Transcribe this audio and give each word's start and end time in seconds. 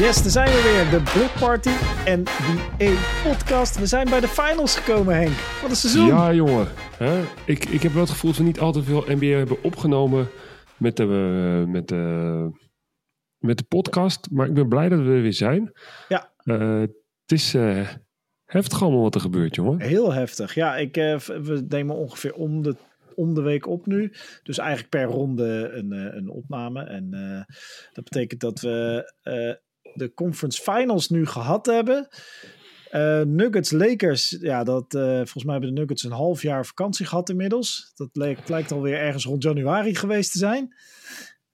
Yes, 0.00 0.22
daar 0.22 0.30
zijn 0.30 0.48
we 0.48 0.62
weer. 0.62 0.98
De 0.98 1.10
Block 1.12 1.32
Party 1.38 1.70
en 2.04 2.24
die 2.24 2.88
E-podcast. 2.88 3.78
We 3.78 3.86
zijn 3.86 4.10
bij 4.10 4.20
de 4.20 4.28
finals 4.28 4.76
gekomen, 4.76 5.14
Henk. 5.14 5.60
Wat 5.62 5.70
een 5.70 5.76
seizoen. 5.76 6.06
Ja, 6.06 6.32
jongen. 6.32 6.66
Hè? 6.96 7.22
Ik, 7.46 7.64
ik 7.64 7.82
heb 7.82 7.92
wel 7.92 8.02
het 8.02 8.10
gevoel 8.10 8.30
dat 8.30 8.40
we 8.40 8.46
niet 8.46 8.60
al 8.60 8.72
te 8.72 8.82
veel 8.82 9.04
NBA 9.06 9.26
hebben 9.26 9.62
opgenomen 9.62 10.28
met 10.76 10.96
de, 10.96 11.02
eh, 11.02 11.72
met 11.72 11.88
de, 11.88 12.50
met 13.38 13.58
de 13.58 13.64
podcast. 13.64 14.30
Maar 14.30 14.46
ik 14.46 14.54
ben 14.54 14.68
blij 14.68 14.88
dat 14.88 14.98
we 14.98 15.04
er 15.04 15.22
weer 15.22 15.32
zijn. 15.32 15.72
Ja. 16.08 16.32
Eh, 16.36 16.80
het 16.80 17.32
is 17.32 17.54
eh, 17.54 17.88
heftig 18.44 18.82
allemaal 18.82 19.02
wat 19.02 19.14
er 19.14 19.20
gebeurt, 19.20 19.54
jongen. 19.54 19.80
Heel 19.80 20.12
heftig. 20.12 20.54
Ja, 20.54 20.76
ik, 20.76 20.96
eh, 20.96 21.18
we 21.18 21.64
nemen 21.68 21.96
ongeveer 21.96 22.34
om 22.34 22.62
de, 22.62 22.76
om 23.20 23.34
de 23.34 23.42
week 23.42 23.66
op 23.66 23.86
nu. 23.86 24.12
Dus 24.42 24.58
eigenlijk 24.58 24.88
per 24.88 25.04
ronde 25.04 25.70
een, 25.72 25.92
eh, 25.92 26.16
een 26.16 26.28
opname. 26.28 26.82
En 26.84 27.14
eh, 27.14 27.54
dat 27.92 28.04
betekent 28.04 28.40
dat 28.40 28.60
we 28.60 29.12
eh, 29.22 29.54
de 29.94 30.14
conference 30.14 30.62
finals 30.62 31.08
nu 31.08 31.26
gehad 31.26 31.66
hebben. 31.66 32.08
Eh, 32.90 33.20
Nuggets, 33.20 33.70
Lakers, 33.70 34.36
ja, 34.40 34.64
dat, 34.64 34.94
eh, 34.94 35.14
volgens 35.14 35.44
mij 35.44 35.52
hebben 35.52 35.74
de 35.74 35.80
Nuggets 35.80 36.02
een 36.04 36.10
half 36.10 36.42
jaar 36.42 36.66
vakantie 36.66 37.06
gehad 37.06 37.28
inmiddels. 37.28 37.92
Dat 37.94 38.08
lijkt, 38.12 38.48
lijkt 38.48 38.72
alweer 38.72 38.98
ergens 38.98 39.24
rond 39.24 39.42
januari 39.42 39.94
geweest 39.94 40.32
te 40.32 40.38
zijn. 40.38 40.74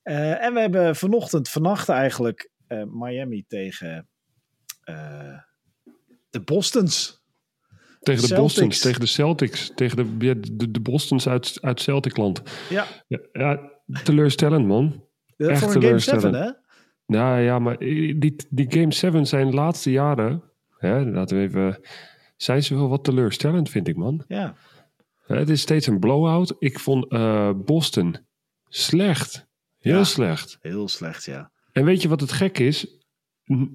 Eh, 0.03 0.45
en 0.45 0.55
we 0.55 0.61
hebben 0.61 0.97
vanochtend, 0.97 1.49
vannacht 1.49 1.89
eigenlijk, 1.89 2.51
Miami 2.89 3.45
tegen 3.49 4.09
de 6.31 6.41
Bostons. 6.45 7.25
Tegen 8.01 8.21
de 8.21 8.27
Celtics. 8.27 8.55
Bostons, 8.55 8.81
tegen 8.81 9.01
de 9.01 9.07
Celtics, 9.07 9.73
tegen 9.75 10.19
de, 10.19 10.41
de, 10.57 10.71
de 10.71 10.81
Bostons 10.81 11.29
uit, 11.29 11.59
uit 11.61 11.81
Celticland. 11.81 12.43
Ja, 12.69 12.87
Ja, 13.09 13.19
ja, 13.33 13.71
teleurstellend, 14.03 14.67
man. 14.67 15.05
Ja, 15.37 15.48
Echt 15.48 15.61
voor 15.61 15.75
een 15.75 15.83
Game 15.83 15.98
7, 15.98 16.21
teleurstellend. 16.21 16.34
hè? 16.34 16.66
Nou 17.07 17.41
ja, 17.41 17.59
maar 17.59 17.79
die, 17.79 18.37
die 18.51 18.67
Game 18.73 18.93
7 18.93 19.27
zijn 19.27 19.47
de 19.51 19.55
laatste 19.57 19.91
jaren, 19.91 20.43
hè, 20.79 21.05
laten 21.11 21.37
we 21.37 21.43
even, 21.43 21.81
zijn 22.37 22.62
ze 22.62 22.75
wel 22.75 22.89
wat 22.89 23.05
teleurstellend, 23.05 23.71
vind 23.71 23.89
ik, 23.89 23.97
man. 23.97 24.25
Ja. 24.29 24.55
Het 25.27 25.49
is 25.49 25.61
steeds 25.61 25.87
een 25.87 25.99
blowout. 25.99 26.55
Ik 26.59 26.79
vond 26.79 27.09
eh, 27.09 27.51
Boston 27.65 28.17
slecht. 28.69 29.47
Heel 29.79 29.97
Ja. 29.97 30.05
slecht. 30.05 30.59
Heel 30.61 30.89
slecht, 30.89 31.25
ja. 31.25 31.51
En 31.73 31.84
weet 31.84 32.03
je 32.03 32.09
wat 32.09 32.21
het 32.21 32.33
gek 32.33 32.59
is? 32.59 32.99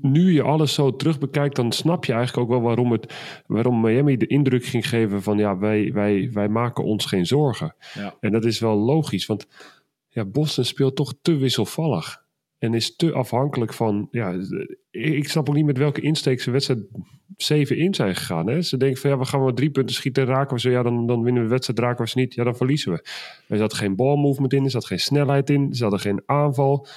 Nu 0.02 0.32
je 0.34 0.42
alles 0.42 0.74
zo 0.74 0.96
terug 0.96 1.20
bekijkt, 1.20 1.56
dan 1.56 1.72
snap 1.72 2.06
je 2.06 2.14
eigenlijk 2.14 2.44
ook 2.44 2.58
wel 2.58 2.68
waarom, 2.68 2.92
het, 2.92 3.14
waarom 3.48 3.82
Miami 3.82 4.18
de 4.18 4.28
indruk 4.28 4.66
ging 4.66 4.88
geven 4.90 5.22
van 5.24 5.38
ja, 5.38 5.58
wij, 5.58 5.94
wij, 5.94 6.30
wij 6.34 6.50
maken 6.50 6.84
ons 6.84 7.06
geen 7.06 7.26
zorgen. 7.26 7.76
Ja. 7.94 8.16
En 8.20 8.32
dat 8.32 8.46
is 8.46 8.60
wel 8.60 8.78
logisch, 8.78 9.26
want 9.26 9.48
ja, 10.08 10.26
Boston 10.26 10.66
speelt 10.66 10.96
toch 10.96 11.14
te 11.22 11.36
wisselvallig. 11.36 12.21
En 12.62 12.74
is 12.74 12.96
te 12.96 13.14
afhankelijk 13.14 13.74
van, 13.74 14.08
ja, 14.12 14.36
ik 14.92 15.30
snap 15.30 15.50
ook 15.50 15.56
niet 15.56 15.66
met 15.66 15.78
welke 15.78 16.02
insteek 16.02 16.42
ze 16.42 16.52
wedstrijd 16.52 16.80
7 17.38 17.78
in 17.78 17.94
zijn 17.94 18.16
gegaan. 18.16 18.48
Hè? 18.48 18.62
Ze 18.62 18.78
denken 18.78 19.02
van 19.02 19.10
ja, 19.10 19.18
we 19.18 19.26
gaan 19.26 19.42
maar 19.42 19.54
drie 19.54 19.70
punten 19.70 19.96
schieten, 19.96 20.26
raken 20.26 20.56
we 20.56 20.62
ze, 20.62 20.70
ja, 20.70 20.84
dan, 20.84 21.08
dan 21.08 21.24
winnen 21.24 21.44
we 21.44 21.50
wedstrijd, 21.50 21.80
raken 21.80 22.04
we 22.04 22.10
ze 22.10 22.18
niet, 22.18 22.34
ja, 22.34 22.44
dan 22.44 22.56
verliezen 22.56 22.92
we. 22.92 23.06
Er 23.48 23.58
zat 23.58 23.74
geen 23.74 23.96
balmovement 23.96 24.54
in, 24.54 24.64
er 24.64 24.70
zat 24.70 24.86
geen 24.86 25.00
snelheid 25.00 25.50
in, 25.50 25.70
er 25.70 25.76
zat 25.76 26.02
geen 26.02 26.22
aanval. 26.26 26.88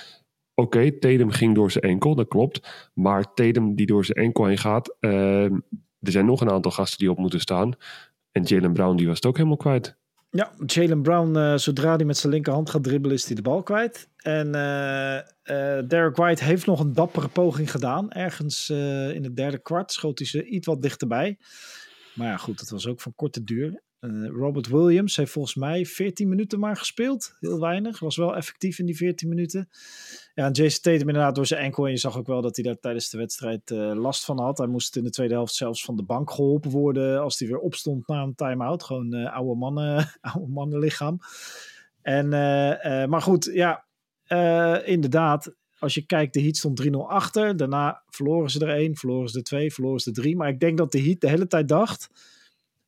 Oké, 0.54 0.98
Tatum 0.98 1.30
ging 1.30 1.54
door 1.54 1.70
zijn 1.70 1.84
enkel, 1.84 2.14
dat 2.14 2.28
klopt. 2.28 2.90
Maar 2.94 3.34
Tatum 3.34 3.74
die 3.74 3.86
door 3.86 4.04
zijn 4.04 4.18
enkel 4.18 4.46
heen 4.46 4.58
gaat, 4.58 4.96
ehm, 5.00 5.52
er 6.00 6.12
zijn 6.12 6.26
nog 6.26 6.40
een 6.40 6.50
aantal 6.50 6.70
gasten 6.70 6.98
die 6.98 7.10
op 7.10 7.18
moeten 7.18 7.40
staan. 7.40 7.72
En 8.32 8.42
Jalen 8.42 8.72
Brown 8.72 8.96
die 8.96 9.06
was 9.06 9.16
het 9.16 9.26
ook 9.26 9.36
helemaal 9.36 9.56
kwijt. 9.56 9.96
Ja, 10.36 10.52
Jalen 10.66 11.02
Brown, 11.02 11.36
eh, 11.36 11.56
zodra 11.56 11.96
hij 11.96 12.04
met 12.04 12.16
zijn 12.16 12.32
linkerhand 12.32 12.70
gaat 12.70 12.84
dribbelen, 12.84 13.16
is 13.16 13.26
hij 13.26 13.34
de 13.34 13.42
bal 13.42 13.62
kwijt. 13.62 14.08
En 14.16 14.54
eh, 14.54 15.18
eh, 15.18 15.88
Derek 15.88 16.16
White 16.16 16.44
heeft 16.44 16.66
nog 16.66 16.80
een 16.80 16.92
dappere 16.92 17.28
poging 17.28 17.70
gedaan. 17.70 18.10
Ergens 18.10 18.70
in 18.70 19.24
het 19.24 19.36
derde 19.36 19.58
kwart 19.58 19.92
schoot 19.92 20.18
hij 20.18 20.26
ze 20.28 20.44
iets 20.44 20.66
wat 20.66 20.82
dichterbij. 20.82 21.38
Maar 22.14 22.26
ja, 22.26 22.36
goed, 22.36 22.58
dat 22.58 22.68
was 22.68 22.86
ook 22.86 23.00
van 23.00 23.14
korte 23.14 23.44
duur. 23.44 23.82
Eh, 24.04 24.26
Robert 24.26 24.68
Williams 24.68 25.16
heeft 25.16 25.32
volgens 25.32 25.54
mij 25.54 25.84
14 25.86 26.28
minuten 26.28 26.58
maar 26.58 26.76
gespeeld. 26.76 27.36
Heel 27.40 27.60
weinig. 27.60 27.98
Was 27.98 28.16
wel 28.16 28.36
effectief 28.36 28.78
in 28.78 28.86
die 28.86 28.96
14 28.96 29.28
minuten. 29.28 29.68
Ja, 30.34 30.46
en 30.46 30.52
Jason 30.52 30.82
Tatum 30.82 31.08
inderdaad 31.08 31.34
door 31.34 31.46
zijn 31.46 31.62
enkel. 31.62 31.84
En 31.84 31.90
je 31.90 31.96
zag 31.96 32.18
ook 32.18 32.26
wel 32.26 32.40
dat 32.40 32.56
hij 32.56 32.64
daar 32.64 32.78
tijdens 32.80 33.10
de 33.10 33.18
wedstrijd 33.18 33.70
eh, 33.70 33.92
last 33.94 34.24
van 34.24 34.40
had. 34.40 34.58
Hij 34.58 34.66
moest 34.66 34.96
in 34.96 35.04
de 35.04 35.10
tweede 35.10 35.34
helft 35.34 35.54
zelfs 35.54 35.84
van 35.84 35.96
de 35.96 36.02
bank 36.02 36.30
geholpen 36.30 36.70
worden. 36.70 37.20
Als 37.20 37.38
hij 37.38 37.48
weer 37.48 37.58
opstond 37.58 38.08
na 38.08 38.22
een 38.22 38.34
time-out. 38.34 38.82
Gewoon 38.82 39.14
eh, 39.14 39.34
oude, 39.34 39.54
mannen, 39.54 40.10
mannenlichaam. 40.46 41.18
En, 42.02 42.28
maar 43.08 43.22
goed, 43.22 43.50
ja, 43.52 43.84
inderdaad. 44.84 45.54
Als 45.78 45.94
je 45.94 46.06
kijkt, 46.06 46.34
de 46.34 46.42
Heat 46.42 46.56
stond 46.56 46.82
3-0 46.82 46.90
achter. 46.90 47.56
Daarna 47.56 48.02
verloren 48.08 48.50
ze 48.50 48.60
er 48.66 48.76
één, 48.76 48.96
verloren 48.96 49.28
ze 49.28 49.38
er 49.38 49.44
twee, 49.44 49.72
verloren 49.72 50.00
ze 50.00 50.08
er 50.08 50.14
drie. 50.14 50.36
Maar 50.36 50.48
ik 50.48 50.60
denk 50.60 50.78
dat 50.78 50.92
de 50.92 51.02
Heat 51.02 51.20
de 51.20 51.28
hele 51.28 51.46
tijd 51.46 51.68
dacht... 51.68 52.10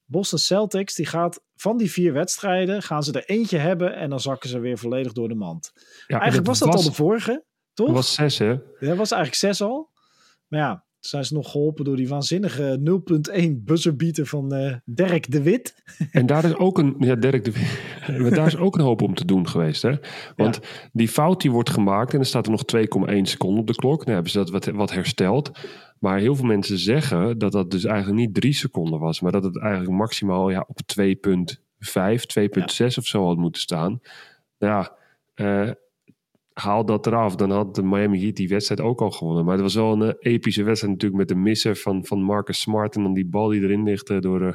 Boston 0.06 0.38
Celtics, 0.38 0.94
die 0.94 1.06
gaat 1.06 1.40
van 1.54 1.76
die 1.76 1.90
vier 1.90 2.12
wedstrijden... 2.12 2.82
gaan 2.82 3.02
ze 3.02 3.12
er 3.12 3.24
eentje 3.24 3.58
hebben 3.58 3.94
en 3.94 4.10
dan 4.10 4.20
zakken 4.20 4.48
ze 4.48 4.58
weer 4.58 4.78
volledig 4.78 5.12
door 5.12 5.28
de 5.28 5.34
mand. 5.34 5.72
Ja, 6.06 6.18
Eigenlijk 6.18 6.46
was 6.48 6.58
dat 6.58 6.74
al 6.74 6.82
de 6.82 6.92
vorige, 6.92 7.44
toch? 7.74 7.86
Dat 7.86 7.96
was 7.96 8.14
zes, 8.14 8.38
hè? 8.38 8.56
Dat 8.78 8.96
was 8.96 9.10
eigenlijk 9.10 9.34
zes 9.34 9.62
al. 9.62 9.90
Maar 10.48 10.60
ja, 10.60 10.86
zijn 10.98 11.24
ze 11.24 11.34
nog 11.34 11.50
geholpen 11.50 11.84
door 11.84 11.96
die 11.96 12.08
waanzinnige 12.08 12.80
0.1 13.40 13.50
buzzerbeater 13.52 14.26
van 14.26 14.80
Dirk 14.84 15.30
de 15.30 15.42
Wit. 15.42 15.74
En 16.10 16.26
daar 16.26 16.44
is 16.44 16.54
ook 16.54 16.78
een, 16.78 16.94
ja, 16.98 17.14
Dirk 17.14 17.44
de 17.44 17.52
maar 18.20 18.34
daar 18.34 18.46
is 18.46 18.56
ook 18.56 18.74
een 18.74 18.84
hoop 18.84 19.02
om 19.02 19.14
te 19.14 19.24
doen 19.24 19.48
geweest, 19.48 19.82
hè? 19.82 19.92
Want 20.36 20.60
die 20.92 21.08
fout 21.08 21.40
die 21.40 21.50
wordt 21.50 21.70
gemaakt 21.70 22.14
en 22.14 22.18
er 22.18 22.26
staat 22.26 22.46
er 22.46 22.52
nog 22.52 22.62
2,1 22.76 23.20
seconden 23.22 23.60
op 23.60 23.66
de 23.66 23.74
klok. 23.74 24.00
Nou 24.00 24.12
hebben 24.12 24.30
ze 24.30 24.38
dat 24.38 24.50
wat, 24.50 24.64
wat 24.64 24.92
hersteld. 24.92 25.50
Maar 25.98 26.18
heel 26.18 26.34
veel 26.34 26.44
mensen 26.44 26.78
zeggen 26.78 27.38
dat 27.38 27.52
dat 27.52 27.70
dus 27.70 27.84
eigenlijk 27.84 28.18
niet 28.18 28.34
drie 28.34 28.52
seconden 28.52 29.00
was, 29.00 29.20
maar 29.20 29.32
dat 29.32 29.44
het 29.44 29.58
eigenlijk 29.58 29.92
maximaal 29.92 30.50
ja, 30.50 30.66
op 30.68 30.78
2,5, 31.00 31.04
2,6 32.40 32.86
of 32.96 33.06
zo 33.06 33.26
had 33.26 33.36
moeten 33.36 33.60
staan. 33.60 34.00
Nou 34.58 34.72
ja, 34.72 34.96
eh, 35.34 35.72
haal 36.52 36.84
dat 36.84 37.06
eraf, 37.06 37.36
dan 37.36 37.50
had 37.50 37.74
de 37.74 37.82
Miami 37.82 38.20
Heat 38.20 38.36
die 38.36 38.48
wedstrijd 38.48 38.80
ook 38.80 39.00
al 39.00 39.10
gewonnen. 39.10 39.44
Maar 39.44 39.54
het 39.54 39.62
was 39.62 39.74
wel 39.74 39.92
een 39.92 40.02
eh, 40.02 40.32
epische 40.32 40.62
wedstrijd 40.62 40.92
natuurlijk 40.92 41.20
met 41.20 41.28
de 41.28 41.42
misser 41.42 41.76
van, 41.76 42.04
van 42.04 42.22
Marcus 42.22 42.60
Smart 42.60 42.96
en 42.96 43.02
dan 43.02 43.14
die 43.14 43.26
bal 43.26 43.48
die 43.48 43.62
erin 43.62 43.82
ligt 43.82 44.22
door, 44.22 44.46
eh, 44.46 44.54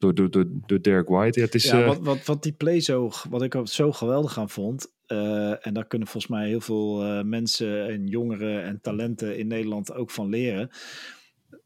door, 0.00 0.14
door, 0.14 0.30
door, 0.30 0.46
door 0.66 0.80
Derek 0.82 1.08
White. 1.08 1.38
Ja, 1.38 1.44
het 1.44 1.54
is, 1.54 1.64
Ja, 1.64 1.80
eh, 1.80 1.86
wat, 1.86 1.98
wat, 2.00 2.24
wat 2.24 2.42
die 2.42 2.52
play 2.52 2.80
zo, 2.80 3.10
wat 3.30 3.42
ik 3.42 3.56
zo 3.64 3.92
geweldig 3.92 4.38
aan 4.38 4.50
vond. 4.50 4.92
eh, 5.06 5.66
en 5.66 5.74
daar 5.74 5.86
kunnen 5.86 6.08
volgens 6.08 6.32
mij 6.32 6.48
heel 6.48 6.60
veel 6.60 7.02
eh, 7.04 7.22
mensen 7.22 7.88
en 7.88 8.06
jongeren 8.06 8.62
en 8.64 8.80
talenten 8.80 9.38
in 9.38 9.46
Nederland 9.46 9.92
ook 9.92 10.10
van 10.10 10.28
leren. 10.28 10.70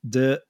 De 0.00 0.46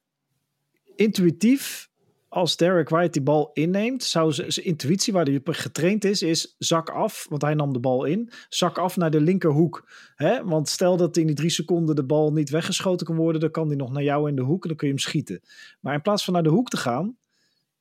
intuïtief, 0.95 1.89
als 2.27 2.57
Derek 2.57 2.89
White 2.89 3.11
die 3.11 3.21
bal 3.21 3.49
inneemt, 3.53 4.03
zou 4.03 4.31
zijn 4.31 4.65
intuïtie 4.65 5.13
waar 5.13 5.25
hij 5.25 5.41
getraind 5.43 6.03
is, 6.03 6.21
is 6.21 6.55
zak 6.57 6.89
af, 6.89 7.25
want 7.29 7.41
hij 7.41 7.53
nam 7.53 7.73
de 7.73 7.79
bal 7.79 8.05
in, 8.05 8.31
zak 8.49 8.77
af 8.77 8.97
naar 8.97 9.11
de 9.11 9.21
linkerhoek. 9.21 9.89
Hè? 10.15 10.43
Want 10.43 10.69
stel 10.69 10.97
dat 10.97 11.17
in 11.17 11.25
die 11.27 11.35
drie 11.35 11.49
seconden 11.49 11.95
de 11.95 12.05
bal 12.05 12.33
niet 12.33 12.49
weggeschoten 12.49 13.05
kan 13.05 13.15
worden, 13.15 13.41
dan 13.41 13.51
kan 13.51 13.67
die 13.67 13.77
nog 13.77 13.91
naar 13.91 14.03
jou 14.03 14.29
in 14.29 14.35
de 14.35 14.41
hoek 14.41 14.61
en 14.63 14.67
dan 14.67 14.77
kun 14.77 14.87
je 14.87 14.93
hem 14.93 15.01
schieten. 15.03 15.41
Maar 15.79 15.93
in 15.93 16.01
plaats 16.01 16.23
van 16.23 16.33
naar 16.33 16.43
de 16.43 16.49
hoek 16.49 16.69
te 16.69 16.77
gaan, 16.77 17.17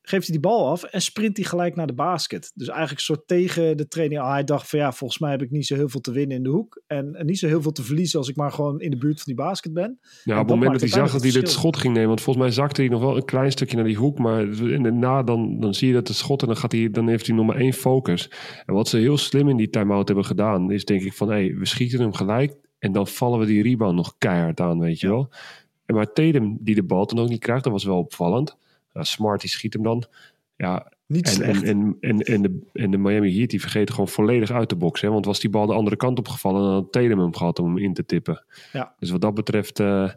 geeft 0.07 0.27
hij 0.27 0.39
die 0.39 0.51
bal 0.51 0.69
af 0.69 0.83
en 0.83 1.03
sprint 1.03 1.37
hij 1.37 1.47
gelijk 1.47 1.77
naar 1.77 1.87
de 1.87 1.95
basket. 1.95 2.53
Dus 2.55 2.69
eigenlijk 2.69 2.99
een 2.99 3.05
soort 3.05 3.27
tegen 3.27 3.77
de 3.77 3.89
training. 3.89 4.21
Ah, 4.21 4.31
hij 4.31 4.45
dacht 4.45 4.69
van 4.69 4.79
ja, 4.79 4.93
volgens 4.93 5.21
mij 5.21 5.31
heb 5.31 5.43
ik 5.43 5.51
niet 5.51 5.67
zo 5.67 5.75
heel 5.75 5.89
veel 5.89 6.01
te 6.01 6.13
winnen 6.13 6.37
in 6.37 6.43
de 6.43 6.49
hoek. 6.49 6.83
En, 6.87 7.15
en 7.15 7.27
niet 7.27 7.39
zo 7.39 7.47
heel 7.47 7.63
veel 7.63 7.73
te 7.73 7.83
verliezen 7.83 8.19
als 8.19 8.29
ik 8.29 8.37
maar 8.37 8.53
gewoon 8.53 8.81
in 8.81 8.91
de 8.91 8.97
buurt 8.97 9.17
van 9.17 9.35
die 9.35 9.45
basket 9.45 9.73
ben. 9.73 9.99
Ja, 10.25 10.33
op 10.33 10.39
het 10.39 10.49
moment 10.49 10.71
dat 10.71 10.81
hij 10.81 10.89
zag 10.89 11.13
dat 11.13 11.23
hij 11.23 11.31
dit 11.31 11.51
schot 11.51 11.77
ging 11.77 11.95
nemen, 11.95 12.09
want 12.09 12.21
volgens 12.21 12.45
mij 12.45 12.55
zakte 12.55 12.81
hij 12.81 12.91
nog 12.91 13.01
wel 13.01 13.17
een 13.17 13.25
klein 13.25 13.53
stukje 13.53 13.77
naar 13.77 13.85
die 13.85 13.97
hoek, 13.97 14.19
maar 14.19 14.43
in 14.63 14.83
de 14.83 14.93
na 14.93 15.23
dan, 15.23 15.61
dan 15.61 15.75
zie 15.75 15.89
je 15.89 15.95
dat 15.95 16.07
de 16.07 16.13
schot 16.13 16.41
en 16.41 16.47
dan, 16.47 16.57
gaat 16.57 16.73
hij, 16.73 16.91
dan 16.91 17.09
heeft 17.09 17.27
hij 17.27 17.37
nog 17.37 17.47
maar 17.47 17.57
één 17.57 17.73
focus. 17.73 18.31
En 18.67 18.75
wat 18.75 18.89
ze 18.89 18.97
heel 18.97 19.19
slim 19.19 19.49
in 19.49 19.57
die 19.57 19.71
time-out 19.71 20.07
hebben 20.09 20.25
gedaan, 20.25 20.71
is 20.71 20.85
denk 20.85 21.03
ik 21.03 21.13
van, 21.13 21.29
hé, 21.29 21.35
hey, 21.35 21.55
we 21.55 21.67
schieten 21.67 22.01
hem 22.01 22.13
gelijk 22.13 22.55
en 22.79 22.93
dan 22.93 23.07
vallen 23.07 23.39
we 23.39 23.47
die 23.47 23.63
rebound 23.63 23.97
nog 23.97 24.15
keihard 24.19 24.61
aan, 24.61 24.79
weet 24.79 25.01
je 25.01 25.09
wel. 25.09 25.33
En 25.87 25.95
maar 25.95 26.13
Tatum, 26.13 26.57
die 26.61 26.75
de 26.75 26.83
bal 26.83 27.07
dan 27.07 27.19
ook 27.19 27.29
niet 27.29 27.41
krijgt, 27.41 27.65
dat 27.65 27.73
was 27.73 27.85
wel 27.85 27.99
opvallend. 27.99 28.57
Smart, 29.03 29.41
die 29.41 29.51
schiet 29.51 29.73
hem 29.73 29.83
dan. 29.83 30.05
Ja, 30.57 30.93
Niet 31.07 31.27
en, 31.27 31.33
slecht. 31.33 31.63
en, 31.63 31.97
en, 32.01 32.43
de, 32.43 32.61
en 32.73 32.91
de 32.91 32.99
Miami 32.99 33.37
Heat, 33.37 33.51
die 33.51 33.61
vergeten 33.61 33.95
gewoon 33.95 34.09
volledig 34.09 34.51
uit 34.51 34.69
te 34.69 34.77
boksen. 34.77 35.07
Hè? 35.07 35.13
Want 35.13 35.27
was 35.27 35.41
die 35.41 35.51
bal 35.51 35.67
de 35.67 35.73
andere 35.73 35.97
kant 35.97 36.19
op 36.19 36.29
gevallen, 36.29 36.63
dan 36.63 36.73
had 36.73 36.93
Tatum 36.93 37.19
hem 37.19 37.35
gehad 37.35 37.59
om 37.59 37.67
hem 37.75 37.85
in 37.85 37.95
te 37.95 38.07
tippen. 38.07 38.45
Ja. 38.73 38.95
Dus 38.99 39.11
wat 39.11 39.21
dat 39.21 39.35
betreft 39.35 39.81
eh, 39.81 40.11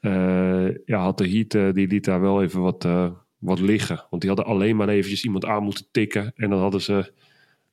eh, 0.00 0.74
ja, 0.84 0.98
had 1.02 1.18
de 1.18 1.28
Heat, 1.28 1.54
eh, 1.54 1.72
die 1.72 1.86
liet 1.86 2.04
daar 2.04 2.20
wel 2.20 2.42
even 2.42 2.60
wat, 2.60 2.88
wat 3.38 3.60
liggen. 3.60 4.06
Want 4.10 4.22
die 4.22 4.30
hadden 4.30 4.48
alleen 4.48 4.76
maar 4.76 4.88
eventjes 4.88 5.24
iemand 5.24 5.44
aan 5.44 5.62
moeten 5.62 5.86
tikken. 5.90 6.32
En 6.34 6.50
dan 6.50 6.60
hadden 6.60 6.80
ze 6.80 7.12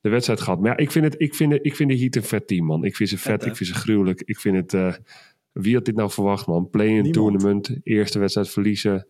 de 0.01 0.09
wedstrijd 0.09 0.41
gehad. 0.41 0.59
Maar 0.59 0.69
ja, 0.69 0.77
ik 0.77 0.91
vind, 0.91 1.05
het, 1.05 1.15
ik 1.17 1.35
vind, 1.35 1.51
het, 1.51 1.65
ik 1.65 1.75
vind 1.75 1.89
de 1.89 1.97
Heat 1.97 2.15
een 2.15 2.23
vet 2.23 2.47
team, 2.47 2.65
man. 2.65 2.83
Ik 2.83 2.95
vind 2.95 3.09
ze 3.09 3.17
vet, 3.17 3.45
ik 3.45 3.55
vind 3.55 3.69
ze 3.69 3.75
gruwelijk. 3.75 4.21
Ik 4.21 4.39
vind 4.39 4.71
het... 4.71 4.99
wie 5.51 5.75
had 5.75 5.85
dit 5.85 5.95
nou 5.95 6.11
verwacht, 6.11 6.47
man? 6.47 6.69
Play-in 6.69 7.11
tournament, 7.11 7.79
eerste 7.83 8.19
wedstrijd 8.19 8.49
verliezen. 8.49 9.07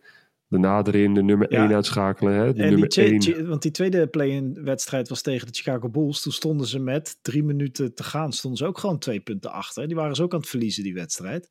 Daarna 0.48 0.82
erin 0.84 1.14
de 1.14 1.22
nummer 1.22 1.52
Ja. 1.52 1.62
1 1.64 1.74
uitschakelen. 1.74 2.32
Hè? 2.34 2.40
De 2.40 2.46
En 2.48 2.54
die 2.54 2.64
nummer 2.70 2.88
twee- 2.88 3.10
1. 3.10 3.18
tje- 3.18 3.44
want 3.46 3.62
die 3.62 3.70
tweede 3.70 4.06
play-in 4.06 4.64
wedstrijd 4.64 5.08
was 5.08 5.22
tegen 5.22 5.46
de 5.46 5.52
Chicago 5.54 5.88
Bulls. 5.88 6.22
Toen 6.22 6.32
stonden 6.32 6.66
ze 6.66 6.78
met 6.78 7.18
drie 7.22 7.42
minuten 7.44 7.94
te 7.94 8.02
gaan, 8.02 8.32
stonden 8.32 8.58
ze 8.58 8.66
ook 8.66 8.78
gewoon 8.78 8.98
twee 8.98 9.20
punten 9.20 9.50
achter. 9.52 9.86
Die 9.86 9.96
waren 9.96 10.14
ze 10.16 10.22
ook 10.22 10.32
aan 10.32 10.40
het 10.40 10.48
verliezen, 10.48 10.82
die 10.82 10.94
wedstrijd. 10.94 11.50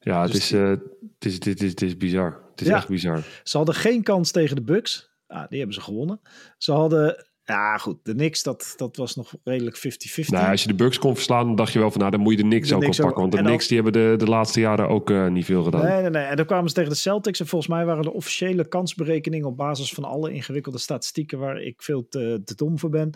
Ja, 0.00 0.22
het, 0.22 0.34
is, 0.34 0.52
uh, 0.52 0.68
het, 0.68 0.80
is, 1.18 1.34
het, 1.34 1.62
is, 1.62 1.70
het 1.70 1.82
is 1.82 1.96
bizar. 1.96 2.40
Het 2.50 2.60
is 2.60 2.68
echt 2.68 2.88
bizar. 2.88 3.22
Ze 3.42 3.56
hadden 3.56 3.74
geen 3.74 4.02
kans 4.02 4.30
tegen 4.30 4.56
de 4.56 4.62
Bucks. 4.62 5.10
Ah, 5.26 5.48
die 5.48 5.58
hebben 5.58 5.74
ze 5.76 5.80
gewonnen. 5.82 6.20
Ze 6.58 6.72
hadden 6.72 7.26
ja, 7.46 7.76
goed. 7.76 7.96
De 8.02 8.14
Knicks, 8.14 8.42
dat, 8.42 8.74
dat 8.76 8.96
was 8.96 9.16
nog 9.16 9.34
redelijk 9.44 9.76
50-50. 9.76 9.80
Nou, 10.26 10.50
als 10.50 10.62
je 10.62 10.68
de 10.68 10.74
Bucks 10.74 10.98
kon 10.98 11.14
verslaan, 11.14 11.46
dan 11.46 11.56
dacht 11.56 11.72
je 11.72 11.78
wel 11.78 11.90
van... 11.90 12.00
nou, 12.00 12.10
dan 12.12 12.20
moet 12.20 12.36
je 12.36 12.42
de 12.42 12.48
Knicks 12.48 12.72
ook 12.72 12.84
op 12.84 12.96
pakken. 12.96 13.20
Want 13.20 13.32
de 13.32 13.42
Knicks, 13.42 13.66
die 13.66 13.82
hebben 13.82 14.02
de, 14.02 14.24
de 14.24 14.30
laatste 14.30 14.60
jaren 14.60 14.88
ook 14.88 15.10
uh, 15.10 15.26
niet 15.28 15.44
veel 15.44 15.62
gedaan. 15.62 15.84
Nee, 15.84 16.00
nee, 16.00 16.10
nee. 16.10 16.24
En 16.24 16.36
dan 16.36 16.46
kwamen 16.46 16.68
ze 16.68 16.74
tegen 16.74 16.90
de 16.90 16.96
Celtics. 16.96 17.40
En 17.40 17.46
volgens 17.46 17.70
mij 17.70 17.84
waren 17.84 18.02
de 18.02 18.12
officiële 18.12 18.68
kansberekeningen... 18.68 19.48
op 19.48 19.56
basis 19.56 19.92
van 19.92 20.04
alle 20.04 20.32
ingewikkelde 20.32 20.78
statistieken... 20.78 21.38
waar 21.38 21.62
ik 21.62 21.82
veel 21.82 22.08
te, 22.08 22.42
te 22.44 22.54
dom 22.54 22.78
voor 22.78 22.90
ben... 22.90 23.10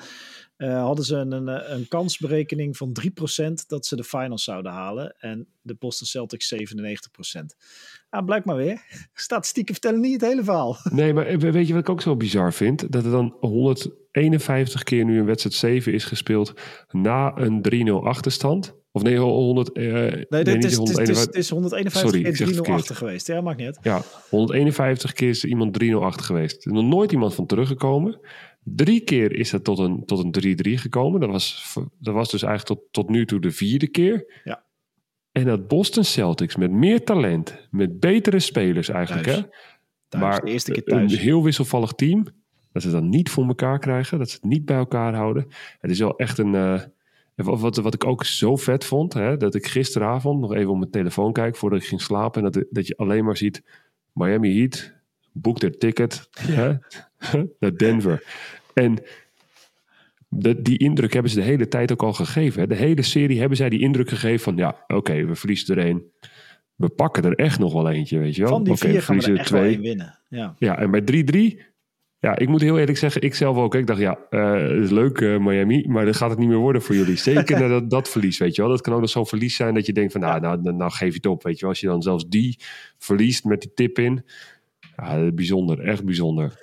Uh, 0.60 0.82
hadden 0.82 1.04
ze 1.04 1.16
een, 1.16 1.32
een, 1.32 1.72
een, 1.72 1.88
kansberekening 1.88 2.76
van 2.76 2.96
3% 3.02 3.52
dat 3.66 3.86
ze 3.86 3.96
de 3.96 4.04
finals 4.04 4.44
zouden 4.44 4.72
halen. 4.72 5.16
En 5.18 5.46
de 5.60 5.74
Boston 5.74 6.06
Celtics 6.06 6.54
97%. 6.54 6.58
Ah, 8.10 8.24
blijkbaar 8.24 8.56
weer. 8.56 8.82
Statistieken 9.14 9.74
vertellen 9.74 10.00
niet 10.00 10.20
het 10.20 10.30
hele 10.30 10.44
verhaal. 10.44 10.76
Nee, 10.90 11.12
maar 11.12 11.38
weet 11.38 11.66
je 11.66 11.72
wat 11.72 11.82
ik 11.82 11.88
ook 11.88 12.02
zo 12.02 12.16
bizar 12.16 12.52
vind? 12.52 12.92
Dat 12.92 13.04
er 13.04 13.10
dan 13.10 13.36
151 13.40 14.82
keer 14.82 15.04
nu 15.04 15.18
een 15.18 15.26
wedstrijd 15.26 15.54
7 15.54 15.92
is 15.92 16.04
gespeeld 16.04 16.52
na 16.90 17.36
een 17.36 17.88
3-0 17.88 18.06
achterstand. 18.06 18.78
Of 18.92 19.02
nee, 19.02 19.18
100. 19.18 19.70
Uh, 19.76 19.84
nee, 19.84 20.26
nee, 20.28 20.54
het, 20.54 20.64
is, 20.64 20.76
151, 20.76 20.98
het, 20.98 21.08
is, 21.08 21.20
het 21.20 21.34
is 21.34 21.50
151 21.50 22.10
Sorry, 22.10 22.52
keer 22.52 22.68
3-0 22.68 22.72
achter 22.72 22.96
geweest. 22.96 23.26
Ja, 23.26 23.40
maakt 23.40 23.58
niet 23.58 23.66
uit. 23.66 23.78
Ja, 23.82 24.02
151 24.30 25.12
keer 25.12 25.28
is 25.28 25.44
iemand 25.44 25.84
3-0 25.84 25.92
achter 25.94 26.24
geweest. 26.24 26.64
Er 26.64 26.70
is 26.70 26.76
nog 26.76 26.88
nooit 26.88 27.12
iemand 27.12 27.34
van 27.34 27.46
teruggekomen. 27.46 28.20
Drie 28.64 29.00
keer 29.00 29.32
is 29.32 29.52
het 29.52 29.64
tot 29.64 29.78
een, 29.78 30.04
tot 30.04 30.36
een 30.36 30.56
3-3 30.68 30.72
gekomen. 30.74 31.20
Dat 31.20 31.30
was, 31.30 31.76
dat 31.98 32.14
was 32.14 32.30
dus 32.30 32.42
eigenlijk 32.42 32.80
tot, 32.80 32.92
tot 32.92 33.08
nu 33.08 33.26
toe 33.26 33.40
de 33.40 33.50
vierde 33.50 33.88
keer. 33.88 34.40
Ja. 34.44 34.64
En 35.32 35.44
dat 35.44 35.68
Boston 35.68 36.04
Celtics 36.04 36.56
met 36.56 36.70
meer 36.70 37.04
talent, 37.04 37.68
met 37.70 38.00
betere 38.00 38.38
spelers 38.38 38.88
eigenlijk. 38.88 39.26
Thuis. 39.26 39.38
Hè? 39.38 39.46
Thuis, 40.08 40.24
maar 40.24 40.40
de 40.40 40.50
eerste 40.50 40.72
keer 40.72 40.84
thuis. 40.84 41.12
een 41.12 41.18
heel 41.18 41.42
wisselvallig 41.42 41.92
team. 41.92 42.26
Dat 42.72 42.82
ze 42.82 42.90
dat 42.90 43.02
niet 43.02 43.30
voor 43.30 43.46
elkaar 43.46 43.78
krijgen. 43.78 44.18
Dat 44.18 44.30
ze 44.30 44.34
het 44.34 44.50
niet 44.50 44.64
bij 44.64 44.76
elkaar 44.76 45.14
houden. 45.14 45.46
Het 45.78 45.90
is 45.90 45.98
wel 45.98 46.16
echt 46.16 46.38
een... 46.38 46.54
Uh, 46.54 46.80
wat, 47.34 47.76
wat 47.76 47.94
ik 47.94 48.06
ook 48.06 48.24
zo 48.24 48.56
vet 48.56 48.84
vond, 48.84 49.12
hè, 49.12 49.36
dat 49.36 49.54
ik 49.54 49.66
gisteravond 49.66 50.40
nog 50.40 50.54
even 50.54 50.70
op 50.70 50.78
mijn 50.78 50.90
telefoon 50.90 51.32
kijk 51.32 51.56
voordat 51.56 51.80
ik 51.80 51.86
ging 51.86 52.00
slapen. 52.00 52.44
En 52.44 52.50
dat, 52.50 52.64
dat 52.70 52.86
je 52.86 52.96
alleen 52.96 53.24
maar 53.24 53.36
ziet 53.36 53.62
Miami 54.12 54.58
Heat, 54.58 54.92
boek 55.32 55.60
de 55.60 55.76
ticket 55.76 56.28
hè, 56.38 56.74
naar 57.60 57.76
Denver. 57.76 58.22
En 58.74 58.98
de, 60.28 60.62
die 60.62 60.78
indruk 60.78 61.12
hebben 61.12 61.30
ze 61.30 61.38
de 61.38 61.44
hele 61.44 61.68
tijd 61.68 61.92
ook 61.92 62.02
al 62.02 62.12
gegeven. 62.12 62.60
Hè. 62.60 62.66
De 62.66 62.74
hele 62.74 63.02
serie 63.02 63.38
hebben 63.38 63.56
zij 63.56 63.68
die 63.68 63.80
indruk 63.80 64.08
gegeven 64.08 64.40
van 64.40 64.56
ja, 64.56 64.84
oké, 64.86 65.24
we 65.24 65.34
verliezen 65.34 65.76
er 65.76 65.84
één. 65.84 66.02
We 66.74 66.88
pakken 66.88 67.24
er 67.24 67.34
echt 67.34 67.58
nog 67.58 67.72
wel 67.72 67.90
eentje, 67.90 68.18
weet 68.18 68.36
je 68.36 68.42
wel. 68.42 68.50
Van 68.50 68.64
die 68.64 68.72
okay, 68.72 68.90
vier 68.90 69.02
gaan 69.02 69.18
we 69.18 69.26
er 69.26 69.38
echt 69.38 69.46
twee. 69.46 69.72
wel 69.72 69.82
winnen. 69.82 70.18
Ja. 70.28 70.54
ja, 70.58 70.78
en 70.78 70.90
bij 70.90 71.24
3-3 71.58 71.70
ja, 72.20 72.38
ik 72.38 72.48
moet 72.48 72.60
heel 72.60 72.78
eerlijk 72.78 72.98
zeggen, 72.98 73.22
ik 73.22 73.34
zelf 73.34 73.56
ook. 73.56 73.74
Ik 73.74 73.86
dacht, 73.86 74.00
ja, 74.00 74.18
uh, 74.30 74.52
het 74.52 74.82
is 74.82 74.90
leuk 74.90 75.20
uh, 75.20 75.38
Miami, 75.38 75.84
maar 75.88 76.04
dat 76.04 76.16
gaat 76.16 76.30
het 76.30 76.38
niet 76.38 76.48
meer 76.48 76.56
worden 76.56 76.82
voor 76.82 76.94
jullie. 76.94 77.16
Zeker 77.16 77.68
dat, 77.68 77.90
dat 77.90 78.08
verlies, 78.08 78.38
weet 78.38 78.54
je 78.54 78.62
wel. 78.62 78.70
Dat 78.70 78.80
kan 78.80 78.94
ook 78.94 79.00
nog 79.00 79.10
zo'n 79.10 79.26
verlies 79.26 79.56
zijn 79.56 79.74
dat 79.74 79.86
je 79.86 79.92
denkt 79.92 80.12
van, 80.12 80.20
nou, 80.20 80.40
nou, 80.40 80.72
nou, 80.72 80.90
geef 80.90 81.08
je 81.08 81.14
het 81.14 81.26
op, 81.26 81.42
weet 81.42 81.54
je 81.54 81.60
wel. 81.60 81.70
Als 81.70 81.80
je 81.80 81.86
dan 81.86 82.02
zelfs 82.02 82.28
die 82.28 82.58
verliest 82.98 83.44
met 83.44 83.60
die 83.60 83.72
tip 83.74 83.98
in. 83.98 84.24
Ja, 85.00 85.30
bijzonder, 85.32 85.80
echt 85.80 86.04
bijzonder. 86.04 86.58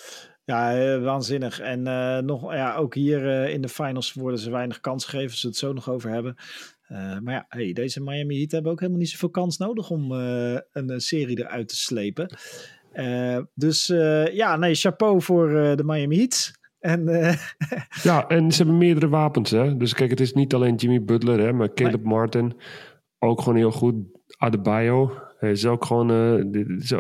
Ja, 0.46 0.96
uh, 0.96 1.04
waanzinnig. 1.04 1.60
En 1.60 1.82
nog, 2.26 2.54
ja, 2.54 2.76
ook 2.76 2.96
hier 2.96 3.50
in 3.50 3.62
de 3.62 3.70
finals 3.70 4.14
worden 4.14 4.40
ze 4.40 4.52
weinig 4.52 4.80
kans 4.80 5.06
gegeven, 5.06 5.32
als 5.32 5.42
we 5.42 5.48
het 5.48 5.58
zo 5.58 5.74
nog 5.74 5.90
over 5.90 6.10
hebben. 6.10 6.36
maar 7.24 7.34
ja, 7.34 7.46
hey, 7.50 7.74
deze 7.74 8.02
Miami 8.02 8.38
Heat 8.38 8.52
hebben 8.52 8.72
ook 8.72 8.80
helemaal 8.80 9.02
niet 9.02 9.10
zoveel 9.10 9.30
kans 9.30 9.58
nodig 9.58 9.90
om 9.90 10.12
een 10.12 11.02
serie 11.02 11.40
eruit 11.40 11.68
te 11.68 11.76
slepen. 11.76 12.38
Dus 13.54 13.88
ja, 14.32 14.56
nee, 14.56 14.76
chapeau 14.76 15.22
voor 15.22 15.48
de 15.76 15.84
Miami 15.86 16.18
Heat. 16.18 16.52
En, 16.80 17.04
ja, 18.04 18.28
en 18.28 18.52
ze 18.52 18.58
hebben 18.58 18.78
meerdere 18.78 19.10
wapens. 19.10 19.52
Hè? 19.52 19.78
Dus 19.78 19.94
kijk, 19.94 20.10
het 20.10 20.20
is 20.20 20.34
niet 20.34 20.54
alleen 20.54 20.76
Jimmy 20.76 21.04
Butler, 21.04 21.40
hè, 21.40 21.54
maar 21.54 21.74
Caleb 21.74 22.04
nee. 22.04 22.14
Martin. 22.14 22.54
Ook 23.20 23.42
gewoon 23.42 23.58
heel 23.58 23.72
goed. 23.72 23.96
Adebayo 24.38 25.12
is 25.40 25.66
ook 25.66 25.86
gewoon, 25.86 26.12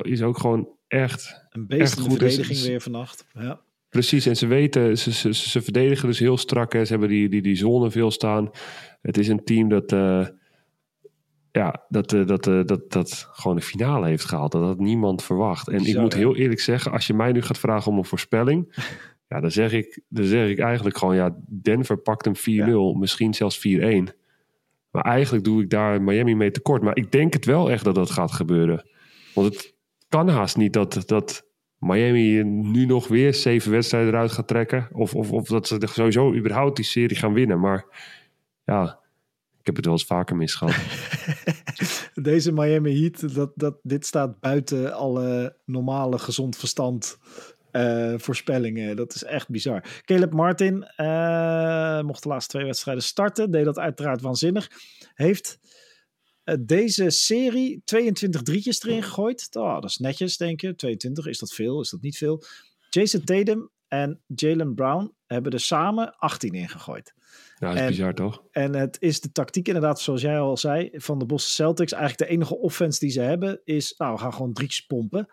is 0.01 0.21
ook 0.21 0.37
gewoon 0.37 0.76
echt. 0.87 1.45
Een 1.49 1.67
beest 1.67 1.99
goed. 1.99 2.11
verdediging 2.11 2.61
weer 2.61 2.81
vannacht. 2.81 3.25
Ja. 3.33 3.61
Precies, 3.89 4.25
en 4.25 4.35
ze 4.35 4.47
weten, 4.47 4.97
ze, 4.97 5.11
ze, 5.11 5.33
ze 5.33 5.61
verdedigen 5.61 6.07
dus 6.07 6.19
heel 6.19 6.37
strak. 6.37 6.73
Hè. 6.73 6.85
Ze 6.85 6.91
hebben 6.91 7.09
die, 7.09 7.29
die, 7.29 7.41
die 7.41 7.55
zone 7.55 7.91
veel 7.91 8.11
staan. 8.11 8.49
Het 9.01 9.17
is 9.17 9.27
een 9.27 9.43
team 9.43 9.69
dat 9.69 9.91
ja, 11.57 11.85
dat, 11.89 12.13
uh, 12.13 12.25
dat, 12.25 12.47
uh, 12.47 12.63
dat, 12.63 12.91
dat 12.91 13.29
gewoon 13.31 13.57
de 13.57 13.63
finale 13.63 14.07
heeft 14.07 14.25
gehaald. 14.25 14.51
Dat 14.51 14.63
had 14.63 14.79
niemand 14.79 15.23
verwacht. 15.23 15.67
En 15.67 15.85
ik 15.85 15.97
moet 15.97 16.13
heel 16.13 16.35
eerlijk 16.35 16.59
zeggen, 16.59 16.91
als 16.91 17.07
je 17.07 17.13
mij 17.13 17.31
nu 17.31 17.41
gaat 17.41 17.57
vragen 17.57 17.91
om 17.91 17.97
een 17.97 18.05
voorspelling. 18.05 18.75
ja, 19.29 19.39
dan 19.39 19.51
zeg 19.51 19.71
ik, 19.71 20.01
dan 20.09 20.25
zeg 20.25 20.49
ik 20.49 20.59
eigenlijk 20.59 20.97
gewoon, 20.97 21.15
ja, 21.15 21.35
Denver 21.45 21.97
pakt 21.97 22.25
hem 22.25 22.35
4-0, 22.35 22.41
ja. 22.43 22.97
misschien 22.97 23.33
zelfs 23.33 23.67
4-1. 23.67 23.71
Maar 24.91 25.03
eigenlijk 25.03 25.43
doe 25.43 25.61
ik 25.61 25.69
daar 25.69 26.01
Miami 26.01 26.35
mee 26.35 26.51
tekort. 26.51 26.81
Maar 26.81 26.95
ik 26.95 27.11
denk 27.11 27.33
het 27.33 27.45
wel 27.45 27.71
echt 27.71 27.83
dat 27.83 27.95
dat 27.95 28.11
gaat 28.11 28.31
gebeuren. 28.31 28.89
Want 29.33 29.53
het 29.53 29.75
kan 30.09 30.29
haast 30.29 30.57
niet 30.57 30.73
dat, 30.73 31.03
dat 31.05 31.45
Miami 31.79 32.43
nu 32.43 32.85
nog 32.85 33.07
weer 33.07 33.33
zeven 33.33 33.71
wedstrijden 33.71 34.13
eruit 34.13 34.31
gaat 34.31 34.47
trekken. 34.47 34.87
Of, 34.91 35.15
of, 35.15 35.31
of 35.31 35.47
dat 35.47 35.67
ze 35.67 35.79
sowieso 35.81 36.33
überhaupt 36.33 36.75
die 36.75 36.85
serie 36.85 37.17
gaan 37.17 37.33
winnen. 37.33 37.59
Maar 37.59 37.85
ja, 38.65 38.99
heb 39.67 39.75
het 39.75 39.85
wel 39.85 39.93
eens 39.93 40.05
vaker 40.05 40.35
misgehad. 40.35 40.75
Deze 42.29 42.51
Miami 42.51 43.01
Heat, 43.01 43.35
dat, 43.35 43.51
dat, 43.55 43.77
dit 43.83 44.05
staat 44.05 44.39
buiten 44.39 44.93
alle 44.93 45.55
normale 45.65 46.19
gezond 46.19 46.57
verstand 46.57 47.17
uh, 47.71 48.13
voorspellingen. 48.17 48.95
Dat 48.95 49.15
is 49.15 49.23
echt 49.23 49.49
bizar. 49.49 50.01
Caleb 50.05 50.33
Martin 50.33 50.91
uh, 50.97 52.01
mocht 52.01 52.23
de 52.23 52.29
laatste 52.29 52.51
twee 52.51 52.65
wedstrijden 52.65 53.03
starten. 53.03 53.51
Deed 53.51 53.65
dat 53.65 53.79
uiteraard 53.79 54.21
waanzinnig. 54.21 54.71
Heeft 55.13 55.59
deze 56.59 57.09
serie 57.09 57.81
22 57.85 58.41
drietjes 58.41 58.83
erin 58.83 59.03
gegooid. 59.03 59.47
Oh, 59.51 59.73
dat 59.73 59.89
is 59.89 59.97
netjes, 59.97 60.37
denk 60.37 60.61
je. 60.61 60.75
22, 60.75 61.27
is 61.27 61.39
dat 61.39 61.53
veel? 61.53 61.81
Is 61.81 61.89
dat 61.89 62.01
niet 62.01 62.17
veel? 62.17 62.43
Jason 62.89 63.23
Tatum 63.23 63.69
en 63.87 64.21
Jalen 64.35 64.75
Brown 64.75 65.13
hebben 65.25 65.51
er 65.51 65.59
samen 65.59 66.15
18 66.17 66.53
in 66.53 66.69
gegooid. 66.69 67.13
Ja, 67.59 67.67
dat 67.67 67.75
is 67.75 67.81
en, 67.81 67.87
bizar 67.87 68.13
toch? 68.13 68.43
En 68.51 68.75
het 68.75 68.97
is 68.99 69.21
de 69.21 69.31
tactiek 69.31 69.67
inderdaad, 69.67 70.01
zoals 70.01 70.21
jij 70.21 70.39
al 70.39 70.57
zei, 70.57 70.89
van 70.93 71.19
de 71.19 71.25
Boston 71.25 71.51
Celtics. 71.51 71.91
Eigenlijk 71.91 72.29
de 72.29 72.35
enige 72.35 72.57
offense 72.57 72.99
die 72.99 73.09
ze 73.09 73.21
hebben 73.21 73.61
is, 73.63 73.93
nou, 73.97 74.13
we 74.13 74.19
gaan 74.19 74.33
gewoon 74.33 74.53
drietjes 74.53 74.85
pompen. 74.85 75.27